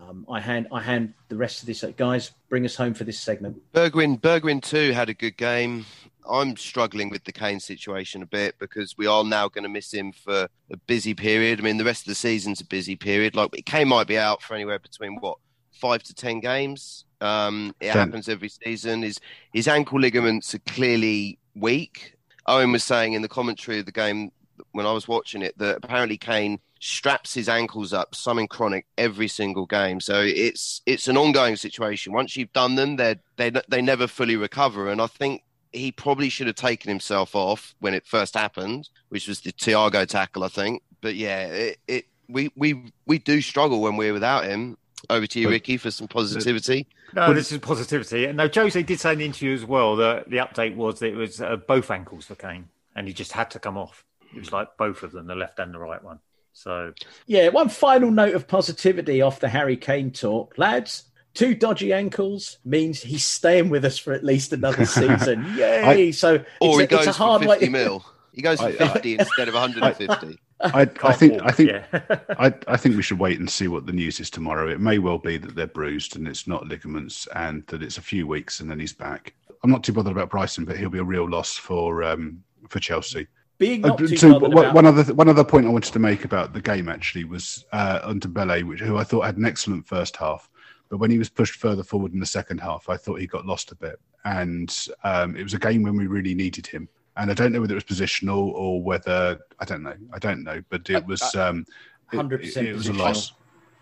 [0.01, 2.33] Um, I hand I hand the rest of this uh, guys.
[2.49, 3.61] Bring us home for this segment.
[3.73, 5.87] Bergwijn Bergwijn too had a good game.
[6.29, 9.93] I'm struggling with the Kane situation a bit because we are now going to miss
[9.93, 11.61] him for a busy period.
[11.61, 13.37] I mean, the rest of the season's a busy period.
[13.37, 15.39] Like Kane might be out for anywhere between what
[15.73, 17.05] five to ten games.
[17.21, 18.09] Um, it ten.
[18.09, 19.03] happens every season.
[19.03, 19.21] His
[19.53, 22.16] his ankle ligaments are clearly weak.
[22.47, 24.31] Owen was saying in the commentary of the game
[24.73, 29.29] when I was watching it that apparently Kane straps his ankles up, something chronic, every
[29.29, 30.01] single game.
[30.01, 32.13] So it's it's an ongoing situation.
[32.13, 34.89] Once you've done them, they they they never fully recover.
[34.89, 39.29] And I think he probably should have taken himself off when it first happened, which
[39.29, 40.83] was the Thiago tackle, I think.
[41.01, 44.77] But yeah, it, it we we we do struggle when we're without him.
[45.09, 46.87] Over to you, Ricky, for some positivity.
[47.15, 48.31] No, this is positivity.
[48.33, 51.17] No, Jose did say in the interview as well that the update was that it
[51.17, 54.05] was uh, both ankles for Kane, and he just had to come off.
[54.35, 56.19] It was like both of them, the left and the right one.
[56.53, 56.95] So,
[57.27, 61.05] yeah, one final note of positivity off the Harry Kane talk, lads.
[61.35, 65.45] Two dodgy ankles means he's staying with us for at least another season.
[65.57, 65.83] Yay!
[65.83, 67.73] I, so, or he goes it's a hard for fifty way.
[67.73, 68.05] mil.
[68.33, 70.39] He goes for fifty instead of one hundred and fifty.
[70.61, 71.85] I, I, think I think yeah.
[72.39, 74.69] I, I, think we should wait and see what the news is tomorrow.
[74.69, 78.03] It may well be that they're bruised and it's not ligaments, and that it's a
[78.03, 79.35] few weeks and then he's back.
[79.63, 82.81] I'm not too bothered about Bryson, but he'll be a real loss for um, for
[82.81, 83.27] Chelsea.
[83.59, 84.75] Being not uh, too so one, about...
[84.75, 88.01] one other one other point I wanted to make about the game actually was uh,
[88.11, 90.49] Ndombele, which who I thought had an excellent first half,
[90.89, 93.47] but when he was pushed further forward in the second half, I thought he got
[93.47, 97.31] lost a bit, and um, it was a game when we really needed him and
[97.31, 99.95] I don't know whether it was positional or whether I don't know.
[100.13, 101.67] I don't know, but it was um,
[102.09, 102.67] hundred percent.
[102.67, 103.33] It, it was a loss.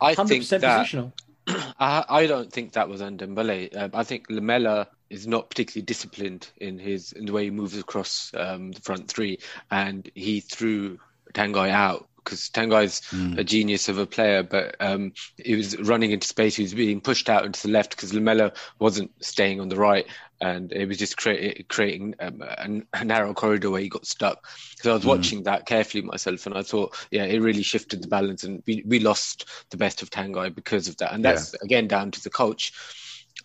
[0.00, 1.12] I think that positional.
[1.78, 3.76] I, I don't think that was Ndombele.
[3.76, 7.76] Um, I think Lamela is not particularly disciplined in his in the way he moves
[7.76, 9.38] across um, the front three,
[9.70, 10.98] and he threw
[11.34, 13.38] Tanguy out because Tanguy's mm.
[13.38, 16.56] a genius of a player, but um, he was running into space.
[16.56, 20.06] He was being pushed out into the left because Lamela wasn't staying on the right,
[20.44, 24.46] and it was just create, creating um, a, a, narrow corridor where he got stuck.
[24.76, 25.08] So I was mm.
[25.08, 28.82] watching that carefully myself, and I thought, yeah, it really shifted the balance, and we,
[28.86, 31.64] we lost the best of Tanguy because of that, and that's yeah.
[31.64, 32.74] again down to the coach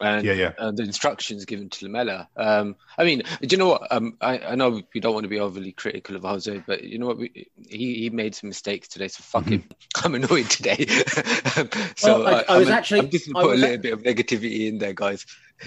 [0.01, 0.51] and, yeah, yeah.
[0.57, 2.27] and the instructions given to Lamela.
[2.37, 3.87] Um, I mean, do you know what?
[3.91, 6.99] Um, I, I, know we don't want to be overly critical of Jose, but you
[6.99, 7.17] know what?
[7.17, 9.53] We, he he made some mistakes today, so fuck mm-hmm.
[9.53, 9.69] him.
[10.03, 10.85] I'm annoyed today.
[11.95, 13.93] so well, I, I, was I'm, actually I'm just going to put a little bit
[13.93, 15.25] of negativity in there, guys.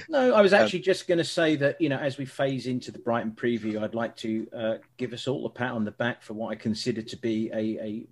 [0.08, 2.24] No, I was um, actually um, just going to say that you know, as we
[2.24, 5.84] phase into the Brighton preview, I'd like to uh, give us all a pat on
[5.84, 8.06] the back for what I consider to be a, a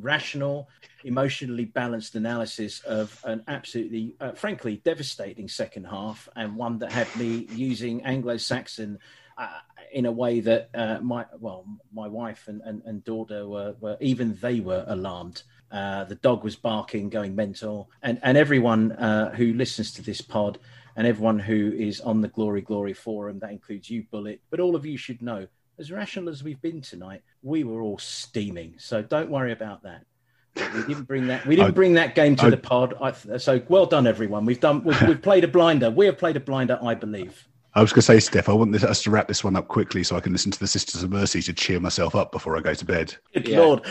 [0.00, 0.68] rational,
[1.04, 7.14] emotionally balanced analysis of an absolutely, uh, frankly, devastating second half, and one that had
[7.16, 8.98] me using Anglo-Saxon
[9.38, 9.48] uh,
[9.92, 13.96] in a way that uh, my well, my wife and, and, and daughter were, were
[14.00, 15.42] even they were alarmed.
[15.70, 20.20] Uh, the dog was barking, going mental, and and everyone uh, who listens to this
[20.20, 20.58] pod
[20.96, 24.74] and everyone who is on the Glory Glory forum, that includes you, Bullet, but all
[24.74, 25.46] of you should know,
[25.78, 28.74] as rational as we've been tonight, we were all steaming.
[28.78, 30.04] So don't worry about that.
[30.74, 31.44] We didn't bring that.
[31.46, 32.94] We didn't I- bring that game to I- the pod.
[33.00, 34.46] I, so well done, everyone.
[34.46, 34.82] We've done.
[34.84, 35.90] We've, we've played a blinder.
[35.90, 37.46] We have played a blinder, I believe.
[37.76, 39.68] I was going to say, Steph, I want this, us to wrap this one up
[39.68, 42.56] quickly so I can listen to the Sisters of Mercy to cheer myself up before
[42.56, 43.14] I go to bed.
[43.34, 43.60] Good Yeah.
[43.60, 43.82] lord!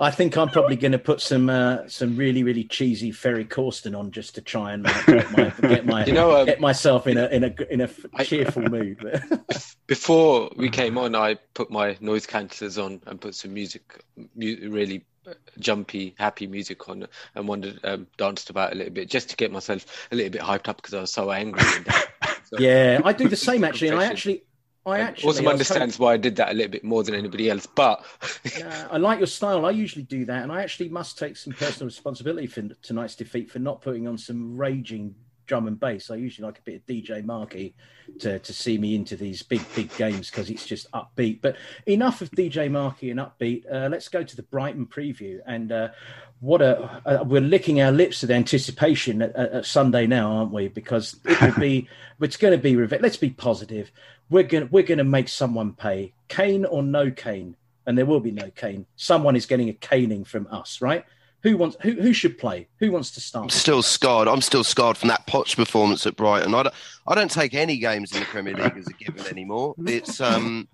[0.00, 3.98] I think I'm probably going to put some uh, some really really cheesy Ferry Corsten
[3.98, 7.08] on just to try and uh, get my get, my, You know, um, get myself
[7.08, 9.02] in a in a in a I- cheerful mood.
[9.88, 14.04] Before we came on, I put my noise cancelers on and put some music,
[14.36, 15.04] mu- really
[15.58, 19.50] jumpy, happy music on, and wandered, um, danced about a little bit just to get
[19.52, 21.62] myself a little bit hyped up because I was so angry.
[22.52, 22.62] And that.
[22.62, 24.44] So- yeah, I do the same actually, and I actually.
[24.84, 27.66] I actually also understands why I did that a little bit more than anybody else.
[27.66, 28.04] But
[28.58, 29.64] Yeah, I like your style.
[29.64, 33.48] I usually do that, and I actually must take some personal responsibility for tonight's defeat
[33.48, 35.14] for not putting on some raging
[35.46, 36.10] drum and bass.
[36.10, 37.74] I usually like a bit of DJ Marky
[38.20, 41.40] to, to see me into these big, big games because it's just upbeat.
[41.40, 43.64] But enough of DJ Marky and upbeat.
[43.70, 45.40] Uh, let's go to the Brighton preview.
[45.46, 45.88] And uh,
[46.40, 50.68] what a uh, we're licking our lips with anticipation at, at, Sunday now, aren't we?
[50.68, 51.88] Because it will be,
[52.20, 52.76] it's going to be.
[52.76, 53.92] Let's be positive.
[54.28, 58.20] We're going we're going to make someone pay, Kane or no Kane, and there will
[58.20, 58.86] be no Kane.
[58.96, 61.04] Someone is getting a caning from us, right?
[61.42, 61.76] Who wants?
[61.82, 62.68] Who who should play?
[62.78, 63.44] Who wants to start?
[63.44, 63.60] I'm start?
[63.60, 64.28] still scarred.
[64.28, 66.54] I'm still scarred from that Poch performance at Brighton.
[66.54, 66.74] I don't,
[67.08, 69.74] I don't take any games in the Premier League as a given anymore.
[69.86, 70.68] It's um,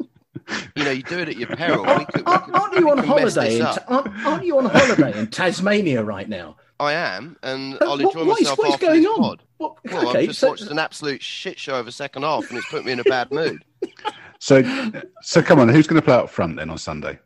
[0.76, 1.85] you know, you do it at your peril.
[1.85, 3.57] We could, we Aren't, could- aren't you on holiday?
[3.61, 6.57] In, aren't, aren't you on holiday in Tasmania right now?
[6.81, 9.18] I am, and But I'll enjoy what is- myself what is after going this on?
[9.20, 9.42] pod.
[9.57, 12.48] What, Well, okay, I've just so, watched an absolute shit show of a second half,
[12.50, 13.64] and it's put me in a bad mood.
[14.40, 14.62] So,
[15.22, 17.18] so come on, who's going to play up front then on Sunday?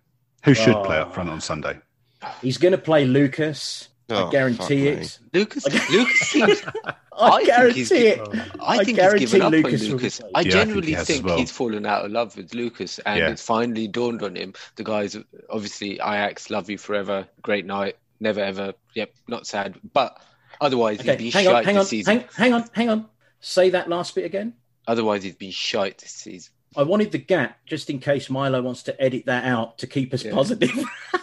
[0.44, 1.02] Who should play Oh.
[1.02, 1.78] up front on Sunday?
[2.40, 3.88] He's going to play Lucas.
[4.10, 4.58] Oh, I guarantee
[4.90, 5.04] fuck me.
[5.04, 5.18] it.
[5.32, 6.62] Lucas, Lucas seems.
[6.84, 8.20] I, I guarantee it.
[8.60, 10.20] I I think guarantee he's given up Lucas on will Lucas.
[10.20, 10.32] playing.
[10.34, 11.38] I Yeah, I think genuinely he think, well.
[11.38, 13.30] he's fallen out of love with Lucas, and Yeah.
[13.30, 14.52] it's finally dawned on him.
[14.76, 15.16] The guy's
[15.48, 18.74] obviously Ajax, love you forever, great night, never ever.
[18.94, 20.20] Yep, not sad, but
[20.60, 22.18] otherwise Okay, he'd be hang on, shite hang this on, season.
[22.18, 23.06] hang, hang on, hang on.
[23.40, 24.52] Say that last bit again.
[24.86, 26.52] Otherwise he'd be shite this season.
[26.76, 30.12] I wanted the gap just in case Milo wants to edit that out to keep
[30.12, 30.32] us Yeah.
[30.32, 30.70] positive.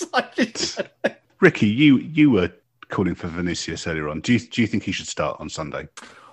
[0.00, 0.80] So I just-
[1.40, 2.50] Ricky, you you were
[2.88, 4.20] calling for Vinicius earlier on.
[4.20, 5.88] Do you do you think he should start on Sunday?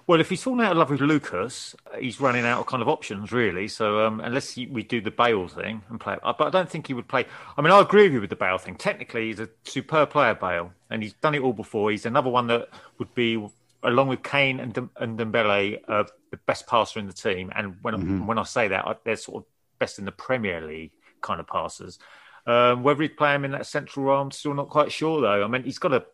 [0.08, 2.88] Well, if he's fallen out of love with Lucas, he's running out of kind of
[2.88, 3.68] options, really.
[3.68, 6.88] So um, unless he, we do the Bale thing and play, but I don't think
[6.88, 7.26] he would play.
[7.58, 8.76] I mean, I agree with you with the Bale thing.
[8.76, 11.92] Technically, he's a superb player, Bale, and he's done it all before.
[11.92, 13.46] He's another one that would be,
[13.84, 17.52] along with Kane and and Dembele, uh, the best passer in the team.
[17.54, 20.92] And when when I say that, I, they're sort of best in the Premier League
[21.20, 22.00] kind of passers.
[22.48, 25.44] Um, whether he'd play him in that central role, I'm still not quite sure, though.
[25.44, 26.06] I mean, he's got to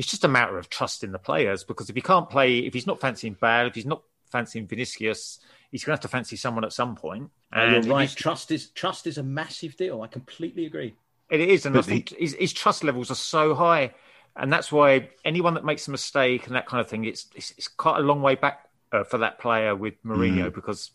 [0.00, 2.86] it's just a matter of trusting the players because if he can't play, if he's
[2.86, 6.64] not fancying Bale, if he's not fancying Vinicius, he's going to have to fancy someone
[6.64, 7.28] at some point.
[7.52, 8.08] Oh, And you're right.
[8.08, 10.00] Trust is trust is a massive deal.
[10.00, 10.94] I completely agree.
[11.28, 13.92] It is, and I But he- think his, his trust levels are so high,
[14.36, 17.50] and that's why anyone that makes a mistake and that kind of thing, it's it's,
[17.58, 20.92] it's quite a long way back uh, for that player with Mourinho because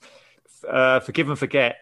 [0.67, 1.77] uh, forgive and forget,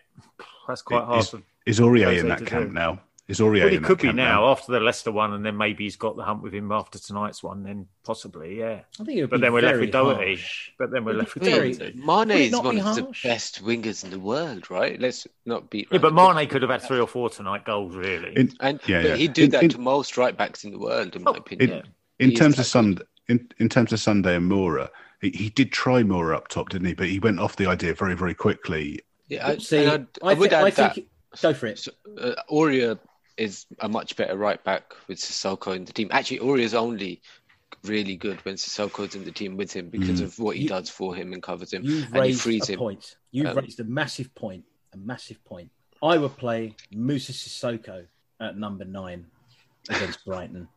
[0.67, 1.26] that's quite hard.
[1.65, 2.73] Is, for, Aurier Jose in that camp do.
[2.73, 3.02] now?
[3.30, 5.45] Is Aurier well, he in that could be camp now after the Leicester one, and
[5.45, 7.63] then maybe he's got the hump with him after tonight's one.
[7.63, 8.82] Then possibly, yeah.
[8.99, 10.39] I think it would But then we're left with Doherty.
[10.78, 11.97] But then we're left with very- Doherty.
[12.02, 14.99] Would Mane it is not one be of the best wingers in the world, right?
[14.99, 15.88] Let's not beat.
[15.89, 18.34] Yeah, but around Mane could have had three or four tonight goals, really.
[18.36, 19.15] In, And Yeah, but yeah.
[19.15, 21.36] he'd do In- that in- to most right backs in the world, in my Oh,
[21.36, 21.69] opinion.
[21.69, 21.84] in, Yeah.
[22.19, 24.89] in terms of Sunday, in, in terms of Sunday and Moura,
[25.21, 26.93] he, he did try Moura up top, didn't he?
[26.93, 28.99] But he went off the idea very, very quickly.
[29.30, 31.08] Yeah, I, See, and I, I'd- I would thi- I add that think.
[31.41, 31.80] Go for it.
[31.80, 33.00] So, uh, Aurier
[33.38, 36.10] is a much better right back with Sissoko in the team.
[36.12, 37.22] Actually, Aurier is only
[37.84, 40.89] really good when Sissoko's in the team with him because of what he You- does
[40.89, 42.80] for him and covers him, You've and he raised frees a him.
[42.80, 43.15] point.
[43.32, 44.63] You've Um, raised a massive point.
[44.93, 45.72] A massive point.
[46.04, 48.06] I would play Musa Sissoko
[48.39, 49.26] at number nine
[49.89, 50.67] against Brighton.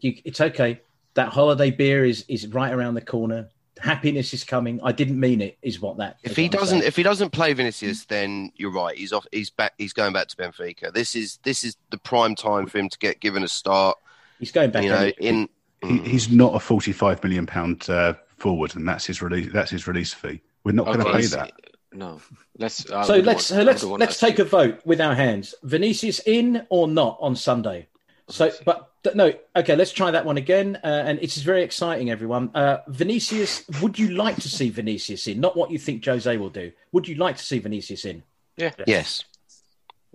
[0.00, 0.80] You, it's okay.
[1.14, 3.48] That holiday beer is is right around the corner.
[3.80, 4.80] Happiness is coming.
[4.82, 5.58] I didn't mean it.
[5.62, 6.16] Is what that.
[6.22, 6.82] If he I'm doesn't, saying.
[6.88, 8.96] if he doesn't play Vinicius, then you're right.
[8.96, 9.26] He's off.
[9.32, 9.74] He's back.
[9.76, 10.92] He's going back to Benfica.
[10.92, 13.98] This is this is the prime time for him to get given a start.
[14.38, 14.84] he's going back.
[14.84, 15.48] You know, in
[15.82, 19.52] He, he's not a forty-five million pound uh, forward, and that's his release.
[19.52, 20.40] That's his release fee.
[20.64, 21.52] We're not going to Okay, pay that.
[21.92, 22.20] No,
[22.58, 22.90] let's.
[22.90, 24.80] I so let's want- so let's I wouldn't want let's us take to- a vote
[24.86, 25.54] with our hands.
[25.62, 27.88] Vinicius in or not on Sunday?
[28.28, 30.78] So, but no, okay, let's try that one again.
[30.82, 32.50] Uh, and it's very exciting, everyone.
[32.54, 35.40] Uh, Vinicius, would you like to see Vinicius in?
[35.40, 36.72] Not what you think Jose will do.
[36.92, 38.24] Would you like to see Vinicius in?
[38.56, 38.72] Yeah.
[38.86, 39.22] Yes.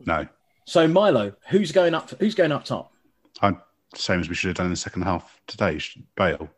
[0.06, 0.28] No,
[0.66, 2.10] So, Milo, who's going up?
[2.20, 2.92] Who's going up top?
[3.42, 3.56] I,
[3.96, 5.80] same as we should have done in the second half today.
[6.16, 6.50] Bale.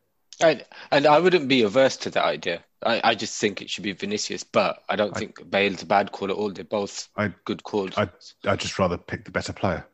[0.41, 2.63] And, and I wouldn't be averse to that idea.
[2.85, 6.11] I, I just think it should be Vinicius, but I don't think Bale's a bad
[6.11, 6.51] call at all.
[6.51, 7.97] They're both I- good calls.
[7.97, 8.09] I
[8.45, 9.85] I'd just rather pick the better player.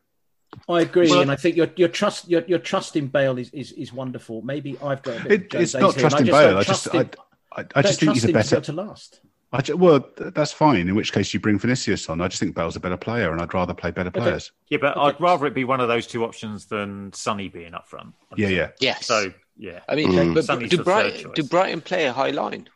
[0.68, 3.50] I agree, Well- and I think your your trust your, your trust in Bale is,
[3.50, 4.42] is, is wonderful.
[4.42, 6.58] Maybe I've got a bit It, of it's Jose's not here, and trusting I Bale.
[6.58, 7.10] I just trust I, him-
[7.52, 8.60] I, I just think he's trust a him to better.
[8.60, 9.20] to last.
[9.52, 10.88] I ju- well, that's fine.
[10.88, 12.20] In which case, you bring Vinicius on.
[12.20, 14.52] I just think Bale's a better player, and I'd rather play better players.
[14.68, 15.00] Yeah, but Okay.
[15.16, 18.14] I'd rather it be one of those two options than Sonny being up front.
[18.36, 18.68] Yeah, yeah.
[18.78, 19.06] yes.
[19.06, 20.34] So yeah, I mean, Mm.
[20.34, 22.68] but Sonny's do, Brighton, do Brighton play a high line?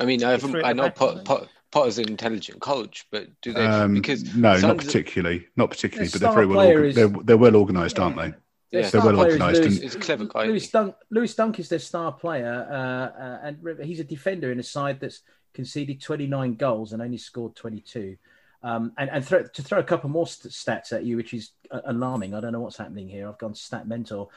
[0.00, 1.24] I mean, I, haven't, three I the know back, Pot, don't they?
[1.24, 3.64] Pot, Potter's an intelligent coach, but do they?
[3.66, 5.46] Um, because no, not Sons- particularly.
[5.56, 6.56] Not particularly, but they're very well.
[6.58, 8.32] player Organ- is- they're, they're well organised, aren't they?
[8.72, 8.90] Their Yeah.
[8.90, 10.46] They're well player is organised Lewis- and- He's a clever guy.
[10.46, 14.50] Lewis Dunk, Lewis Dunk is their star player, uh, uh, and re- he's a defender
[14.52, 15.20] in a side that's
[15.54, 18.16] conceded 29 goals and only scored 22.
[18.62, 21.50] Um, and and throw, to throw a couple more st- stats at you, which is
[21.70, 22.34] uh, alarming.
[22.34, 23.28] I don't know what's happening here.
[23.28, 24.30] I've gone stat mental.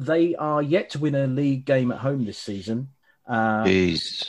[0.00, 2.88] They are yet to win a league game at home this season.
[3.26, 4.26] Uh, Jeez.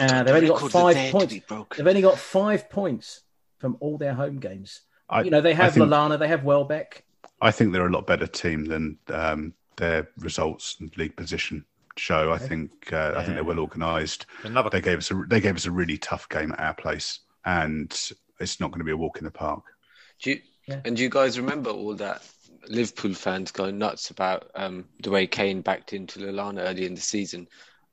[0.00, 1.34] And they've only got five there points.
[1.76, 3.22] They've only got five points
[3.58, 4.80] from all their home games.
[5.08, 7.04] I, you know, they have think, Lallana, they have Welbeck.
[7.40, 11.64] I think they're a lot better team than um, their results and league position
[11.96, 12.32] show.
[12.32, 14.26] I think uh, I think they're well organised.
[14.44, 17.20] another They gave us a they gave us a really tough game at our place,
[17.44, 17.90] and
[18.38, 19.64] it's not going to be a walk in the park.
[20.22, 20.80] Do you, Yeah.
[20.84, 22.22] And do you guys remember all that
[22.68, 27.00] Liverpool fans going nuts about um, the way Kane backed into Lallana early in the
[27.00, 27.48] season?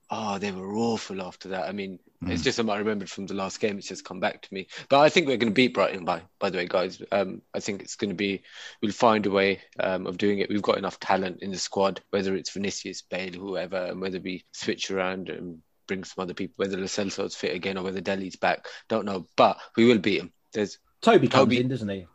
[0.09, 1.67] Oh, they were awful after that.
[1.67, 3.77] I mean, it's just something I remembered from the last game.
[3.77, 4.67] It's just come back to me.
[4.89, 7.01] But I think we're going to beat Brighton by, by the way, guys.
[7.11, 8.41] Um, I think it's going to be,
[8.81, 10.49] we'll find a way um, of doing it.
[10.49, 14.45] We've got enough talent in the squad, whether it's Vinicius, Bale, whoever, and whether we
[14.53, 18.37] switch around and bring some other people, whether Lo Celso's fit again or whether Dele's
[18.37, 18.67] back.
[18.87, 19.27] Don't know.
[19.35, 20.31] But we will beat him.
[20.53, 22.07] There's Toby comes Toby- in, doesn't he?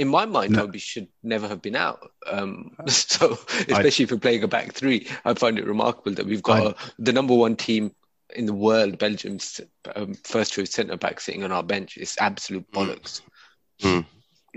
[0.00, 0.60] In my mind, No.
[0.66, 2.10] Toby should never have been out.
[2.26, 6.42] Um, so, especially if we're playing a back three, I find it remarkable that we've
[6.42, 7.94] got I- a, the number one team
[8.34, 9.60] in the world, Belgium's
[9.96, 11.96] um, first choice centre back, sitting on our bench.
[11.96, 13.22] It's absolute bollocks.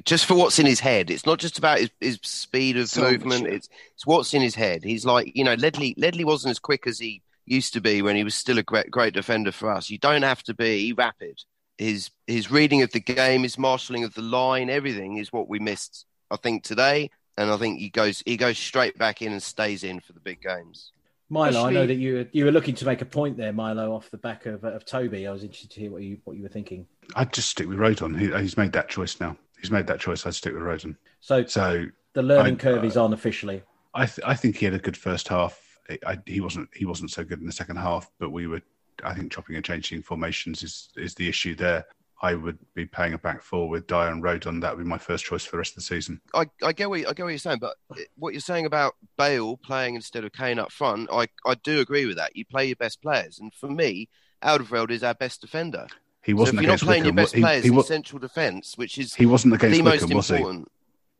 [0.06, 1.12] Just for what's in his head.
[1.12, 3.44] It's not just about his, his speed of So movement.
[3.44, 3.56] yeah.
[3.56, 4.84] It's it's what's in his head.
[4.84, 8.16] He's like, you know, Ledley Ledley wasn't as quick as he used to be when
[8.16, 9.90] he was still a great great defender for us.
[9.92, 11.40] You don't have to be rapid.
[11.78, 15.60] His his reading of the game, his marshalling of the line, everything is what we
[15.60, 17.10] missed, I think, today.
[17.38, 20.20] And I think he goes he goes straight back in and stays in for the
[20.20, 20.92] big games.
[21.30, 23.96] Milo, I know that you were, you were looking to make a point there, Milo,
[23.96, 25.26] off the back of, of Toby.
[25.26, 26.86] I was interested to hear what you what you were thinking.
[27.16, 28.20] I'd just stick with Rodon.
[28.20, 29.36] He, he's made that choice now.
[29.60, 30.28] He's made that choice.
[30.28, 30.96] I'd stick with Rodon.
[31.22, 33.64] So So the learning I- curve is on officially.
[33.96, 35.60] I th- I think he had a good first half.
[35.90, 38.62] I, I, he wasn't he wasn't so good in the second half, but we were
[39.04, 41.86] I think chopping and changing formations is is the issue there.
[42.22, 44.62] I would be playing a back four with Dier and Rodon.
[44.62, 46.22] That would be my first choice for the rest of the season.
[46.34, 47.76] I, I get what you, I get what you're saying, but
[48.16, 52.06] what you're saying about Bale playing instead of Kane up front, I, I do agree
[52.06, 52.34] with that.
[52.34, 54.08] You play your best players, and for me,
[54.42, 55.86] Alderweireld is our best defender.
[56.24, 57.18] He wasn't if you're not playing Wycombe.
[57.18, 60.02] your best he, players he, in central defence, which is he wasn't against the most
[60.04, 60.36] Wycombe, was he?
[60.36, 60.72] important.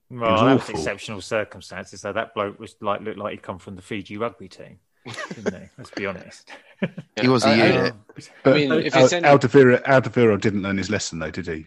[0.10, 0.76] well, was that was awful.
[0.76, 2.00] exceptional circumstances.
[2.00, 5.62] So that bloke was like looked like he'd come from the Fiji rugby team, didn't
[5.62, 5.70] he?
[5.78, 6.50] Let's be honest.
[7.20, 7.94] He was a I- I- unit.
[8.44, 11.66] But mean, if Al- it's any- Alderweireld, Alderweireld didn't learn his lesson though, did he?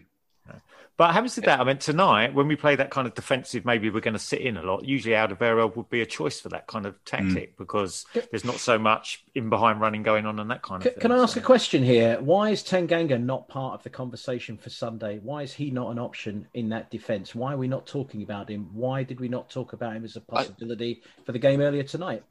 [0.97, 3.91] But having said that, I mean, tonight when we play that kind of defensive, maybe
[3.91, 4.83] we're going to sit in a lot.
[4.83, 7.57] Usually, Alderweireld would be a choice for that kind of tactic mm.
[7.59, 10.89] because there's not so much in behind running going on and that kind of C-
[10.89, 11.01] thing.
[11.01, 12.19] Can I ask So- a question here?
[12.19, 15.19] Why is Tanganga not part of the conversation for Sunday?
[15.21, 17.35] Why is he not an option in that defence?
[17.35, 18.67] Why are we not talking about him?
[18.73, 22.23] Why did we not talk about him as a possibility for the game earlier tonight?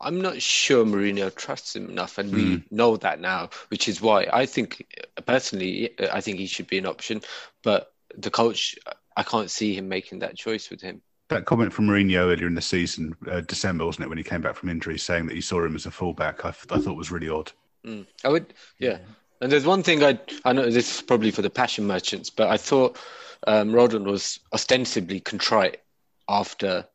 [0.00, 4.28] I'm not sure Mourinho trusts him enough, and we know that now, which is why
[4.32, 4.86] I think,
[5.26, 7.20] personally, I think he should be an option.
[7.64, 8.76] But the coach,
[9.16, 11.02] I can't see him making that choice with him.
[11.28, 14.40] That comment from Mourinho earlier in the season, uh, December, wasn't it, when he came
[14.40, 17.10] back from injury, saying that he saw him as a fullback, I, I thought was
[17.10, 17.50] really odd.
[17.84, 18.06] Mm.
[18.24, 18.98] I would, yeah.
[19.40, 22.48] And there's one thing I I know this is probably for the passion merchants, but
[22.48, 22.98] I thought
[23.46, 25.80] um, Rodon was ostensibly contrite
[26.28, 26.86] after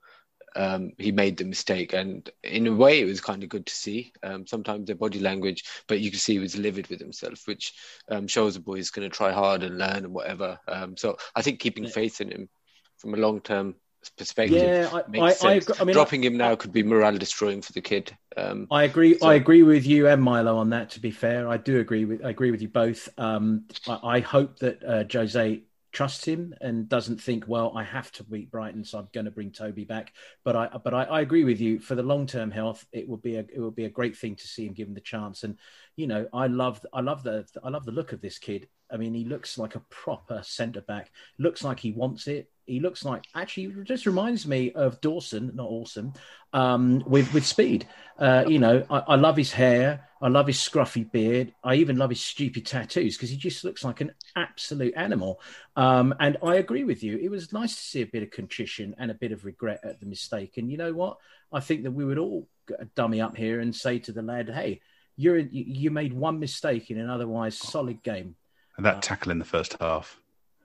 [0.56, 3.74] um, he made the mistake, and in a way, it was kind of good to
[3.74, 4.12] see.
[4.24, 7.74] Um, sometimes their body language, but you could see he was livid with himself, which
[8.10, 10.60] um, shows the boy is going to try hard and learn and whatever.
[10.68, 12.50] Um, so I think keeping faith in him
[12.98, 13.76] from a long term
[14.18, 15.66] perspective Yeah, I- makes I- I sense.
[15.70, 18.16] agree- I mean, Dropping him now could be morale destroying for the kid.
[18.36, 19.18] Um, I agree.
[19.18, 20.90] So- I agree with you and Milo on that.
[20.92, 22.24] To be fair, I do agree with.
[22.26, 23.08] I agree with you both.
[23.18, 25.62] Um, I, I hope that uh, Jose
[25.94, 29.32] trusts him and doesn't think, well, I have to beat Brighton, so I'm going to
[29.32, 30.12] bring Toby back.
[30.44, 31.80] But I, but I, I agree with you.
[31.80, 34.36] For the long term health, it would be a it would be a great thing
[34.36, 35.44] to see him given the chance.
[35.44, 35.58] And
[35.96, 38.68] you know, I love I love the I love the look of this kid.
[38.92, 41.12] I mean, he looks like a proper centre back.
[41.40, 42.50] Looks like he wants it.
[42.66, 46.14] He looks like actually just reminds me of Dawson, not awesome,
[46.54, 47.88] um, with with speed.
[48.18, 50.08] Uh, you know, I, I, love his hair.
[50.22, 51.54] I love his scruffy beard.
[51.64, 55.42] I even love his stupid tattoos because he just looks like an absolute animal.
[55.76, 57.18] Um, and I agree with you.
[57.18, 60.00] It was nice to see a bit of contrition and a bit of regret at
[60.00, 60.58] the mistake.
[60.58, 61.18] And you know what?
[61.52, 62.48] I think that we would all
[62.96, 64.82] dummy up here and say to the lad, "Hey,
[65.18, 68.36] you're you made one mistake in an otherwise solid game."
[68.78, 70.20] And that uh, tackle in the first half.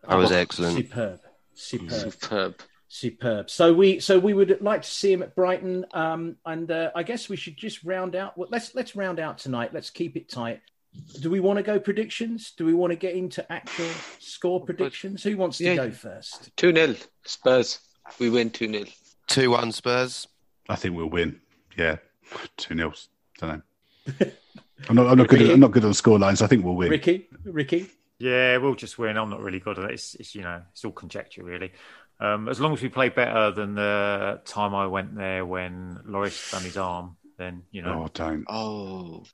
[0.07, 0.77] That was excellent.
[0.77, 1.21] Superb.
[1.59, 2.13] Superb.
[2.13, 2.63] Superb.
[2.89, 3.51] Superb.
[3.51, 7.03] So we so we would like to see him at Brighton, um, and uh, I
[7.03, 8.39] guess we should just round out.
[8.39, 9.75] Well, let's let's round out tonight.
[9.75, 10.63] Let's keep it tight.
[11.21, 12.53] Do we want to go predictions?
[12.53, 15.23] Do we want to get into actual score predictions?
[15.23, 15.77] Who wants to yeah.
[15.77, 16.57] go first?
[16.57, 16.95] Two 0
[17.25, 17.81] Spurs.
[18.19, 18.85] We win two 0
[19.27, 20.27] Two one Spurs.
[20.69, 21.41] I think we'll win.
[21.77, 21.97] Yeah,
[22.57, 22.95] two 0
[23.39, 23.63] Don't
[24.19, 24.27] know.
[24.89, 25.09] I'm not.
[25.09, 25.43] I'm not good.
[25.43, 26.41] At, I'm not good on score lines.
[26.41, 26.89] I think we'll win.
[26.89, 27.29] Ricky.
[27.45, 27.89] Ricky.
[28.19, 29.17] Yeah, we'll just win.
[29.17, 29.95] I'm not really good at it.
[29.95, 31.73] It's, it's you know, it's all conjecture really.
[32.21, 36.51] Um, as long as we play better than the time I went there when Loris
[36.51, 38.05] done his arm, then you know.
[38.05, 38.45] Oh, don't.
[38.49, 39.25] Oh.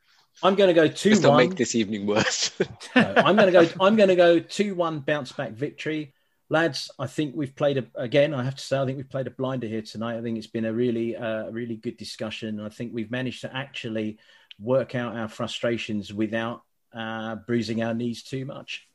[0.43, 1.37] I'm going to go two one.
[1.37, 2.51] Make this evening worse.
[2.97, 3.69] no, I'm going to go.
[3.81, 6.13] I'm going to go two one bounce back victory,
[6.51, 6.91] lads.
[6.99, 8.35] I think we've played a, again.
[8.35, 10.19] I have to say, I think we've played a blinder here tonight.
[10.19, 12.61] I think it's been a really, uh, really good discussion.
[12.61, 14.19] I think we've managed to actually
[14.59, 16.63] work out our frustrations without
[16.95, 18.87] uh, bruising our knees too much.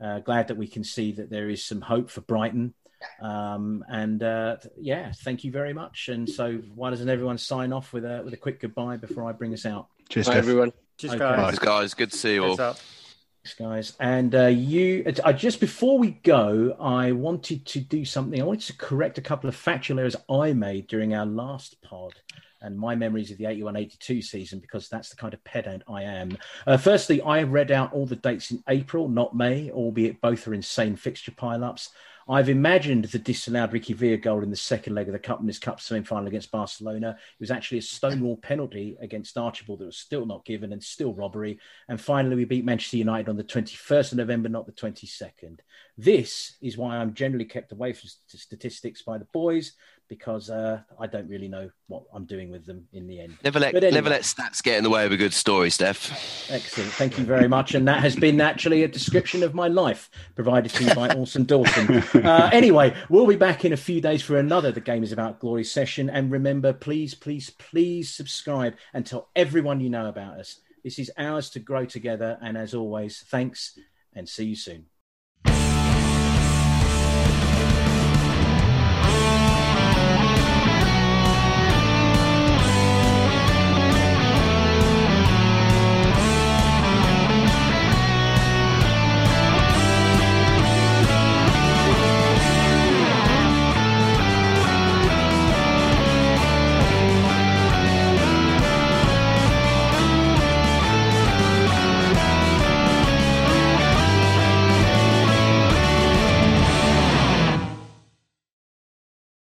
[0.00, 2.74] Uh, glad that we can see that there is some hope for Brighton.
[3.20, 6.08] Um, and uh, yeah, thank you very much.
[6.08, 9.32] And so, why doesn't everyone sign off with a with a quick goodbye before I
[9.32, 9.88] bring us out?
[10.08, 10.72] Cheers, Bye, everyone.
[10.98, 11.18] Cheers, okay.
[11.20, 11.58] guys.
[11.58, 11.94] guys.
[11.94, 12.56] Good to see you all.
[12.56, 13.96] Thanks, guys.
[14.00, 18.40] And uh, you, uh, just before we go, I wanted to do something.
[18.40, 22.14] I wanted to correct a couple of factual errors I made during our last pod
[22.60, 26.02] and my memories of the 81 82 season because that's the kind of pedant I
[26.02, 26.36] am.
[26.66, 30.54] Uh, firstly, I read out all the dates in April, not May, albeit both are
[30.54, 31.90] insane fixture pile-ups.
[32.30, 35.58] I've imagined the disallowed Ricky Villa goal in the second leg of the Cup Winners'
[35.58, 37.16] Cup semi-final against Barcelona.
[37.18, 41.14] It was actually a stonewall penalty against Archibald that was still not given and still
[41.14, 41.58] robbery.
[41.88, 45.60] And finally, we beat Manchester United on the 21st of November, not the 22nd.
[45.96, 49.72] This is why I'm generally kept away from statistics by the boys
[50.08, 53.36] because uh, I don't really know what I'm doing with them in the end.
[53.44, 53.90] Never let anyway.
[53.90, 56.50] never let stats get in the way of a good story, Steph.
[56.50, 57.74] Excellent, thank you very much.
[57.74, 61.44] And that has been actually a description of my life provided to me by Orson
[61.44, 62.02] Dawson.
[62.28, 65.40] Uh, anyway, we'll be back in a few days for another The Game Is About
[65.40, 66.10] Glory session.
[66.10, 70.60] And remember, please, please, please subscribe and tell everyone you know about us.
[70.84, 72.38] This is ours to grow together.
[72.42, 73.78] And as always, thanks
[74.14, 74.86] and see you soon.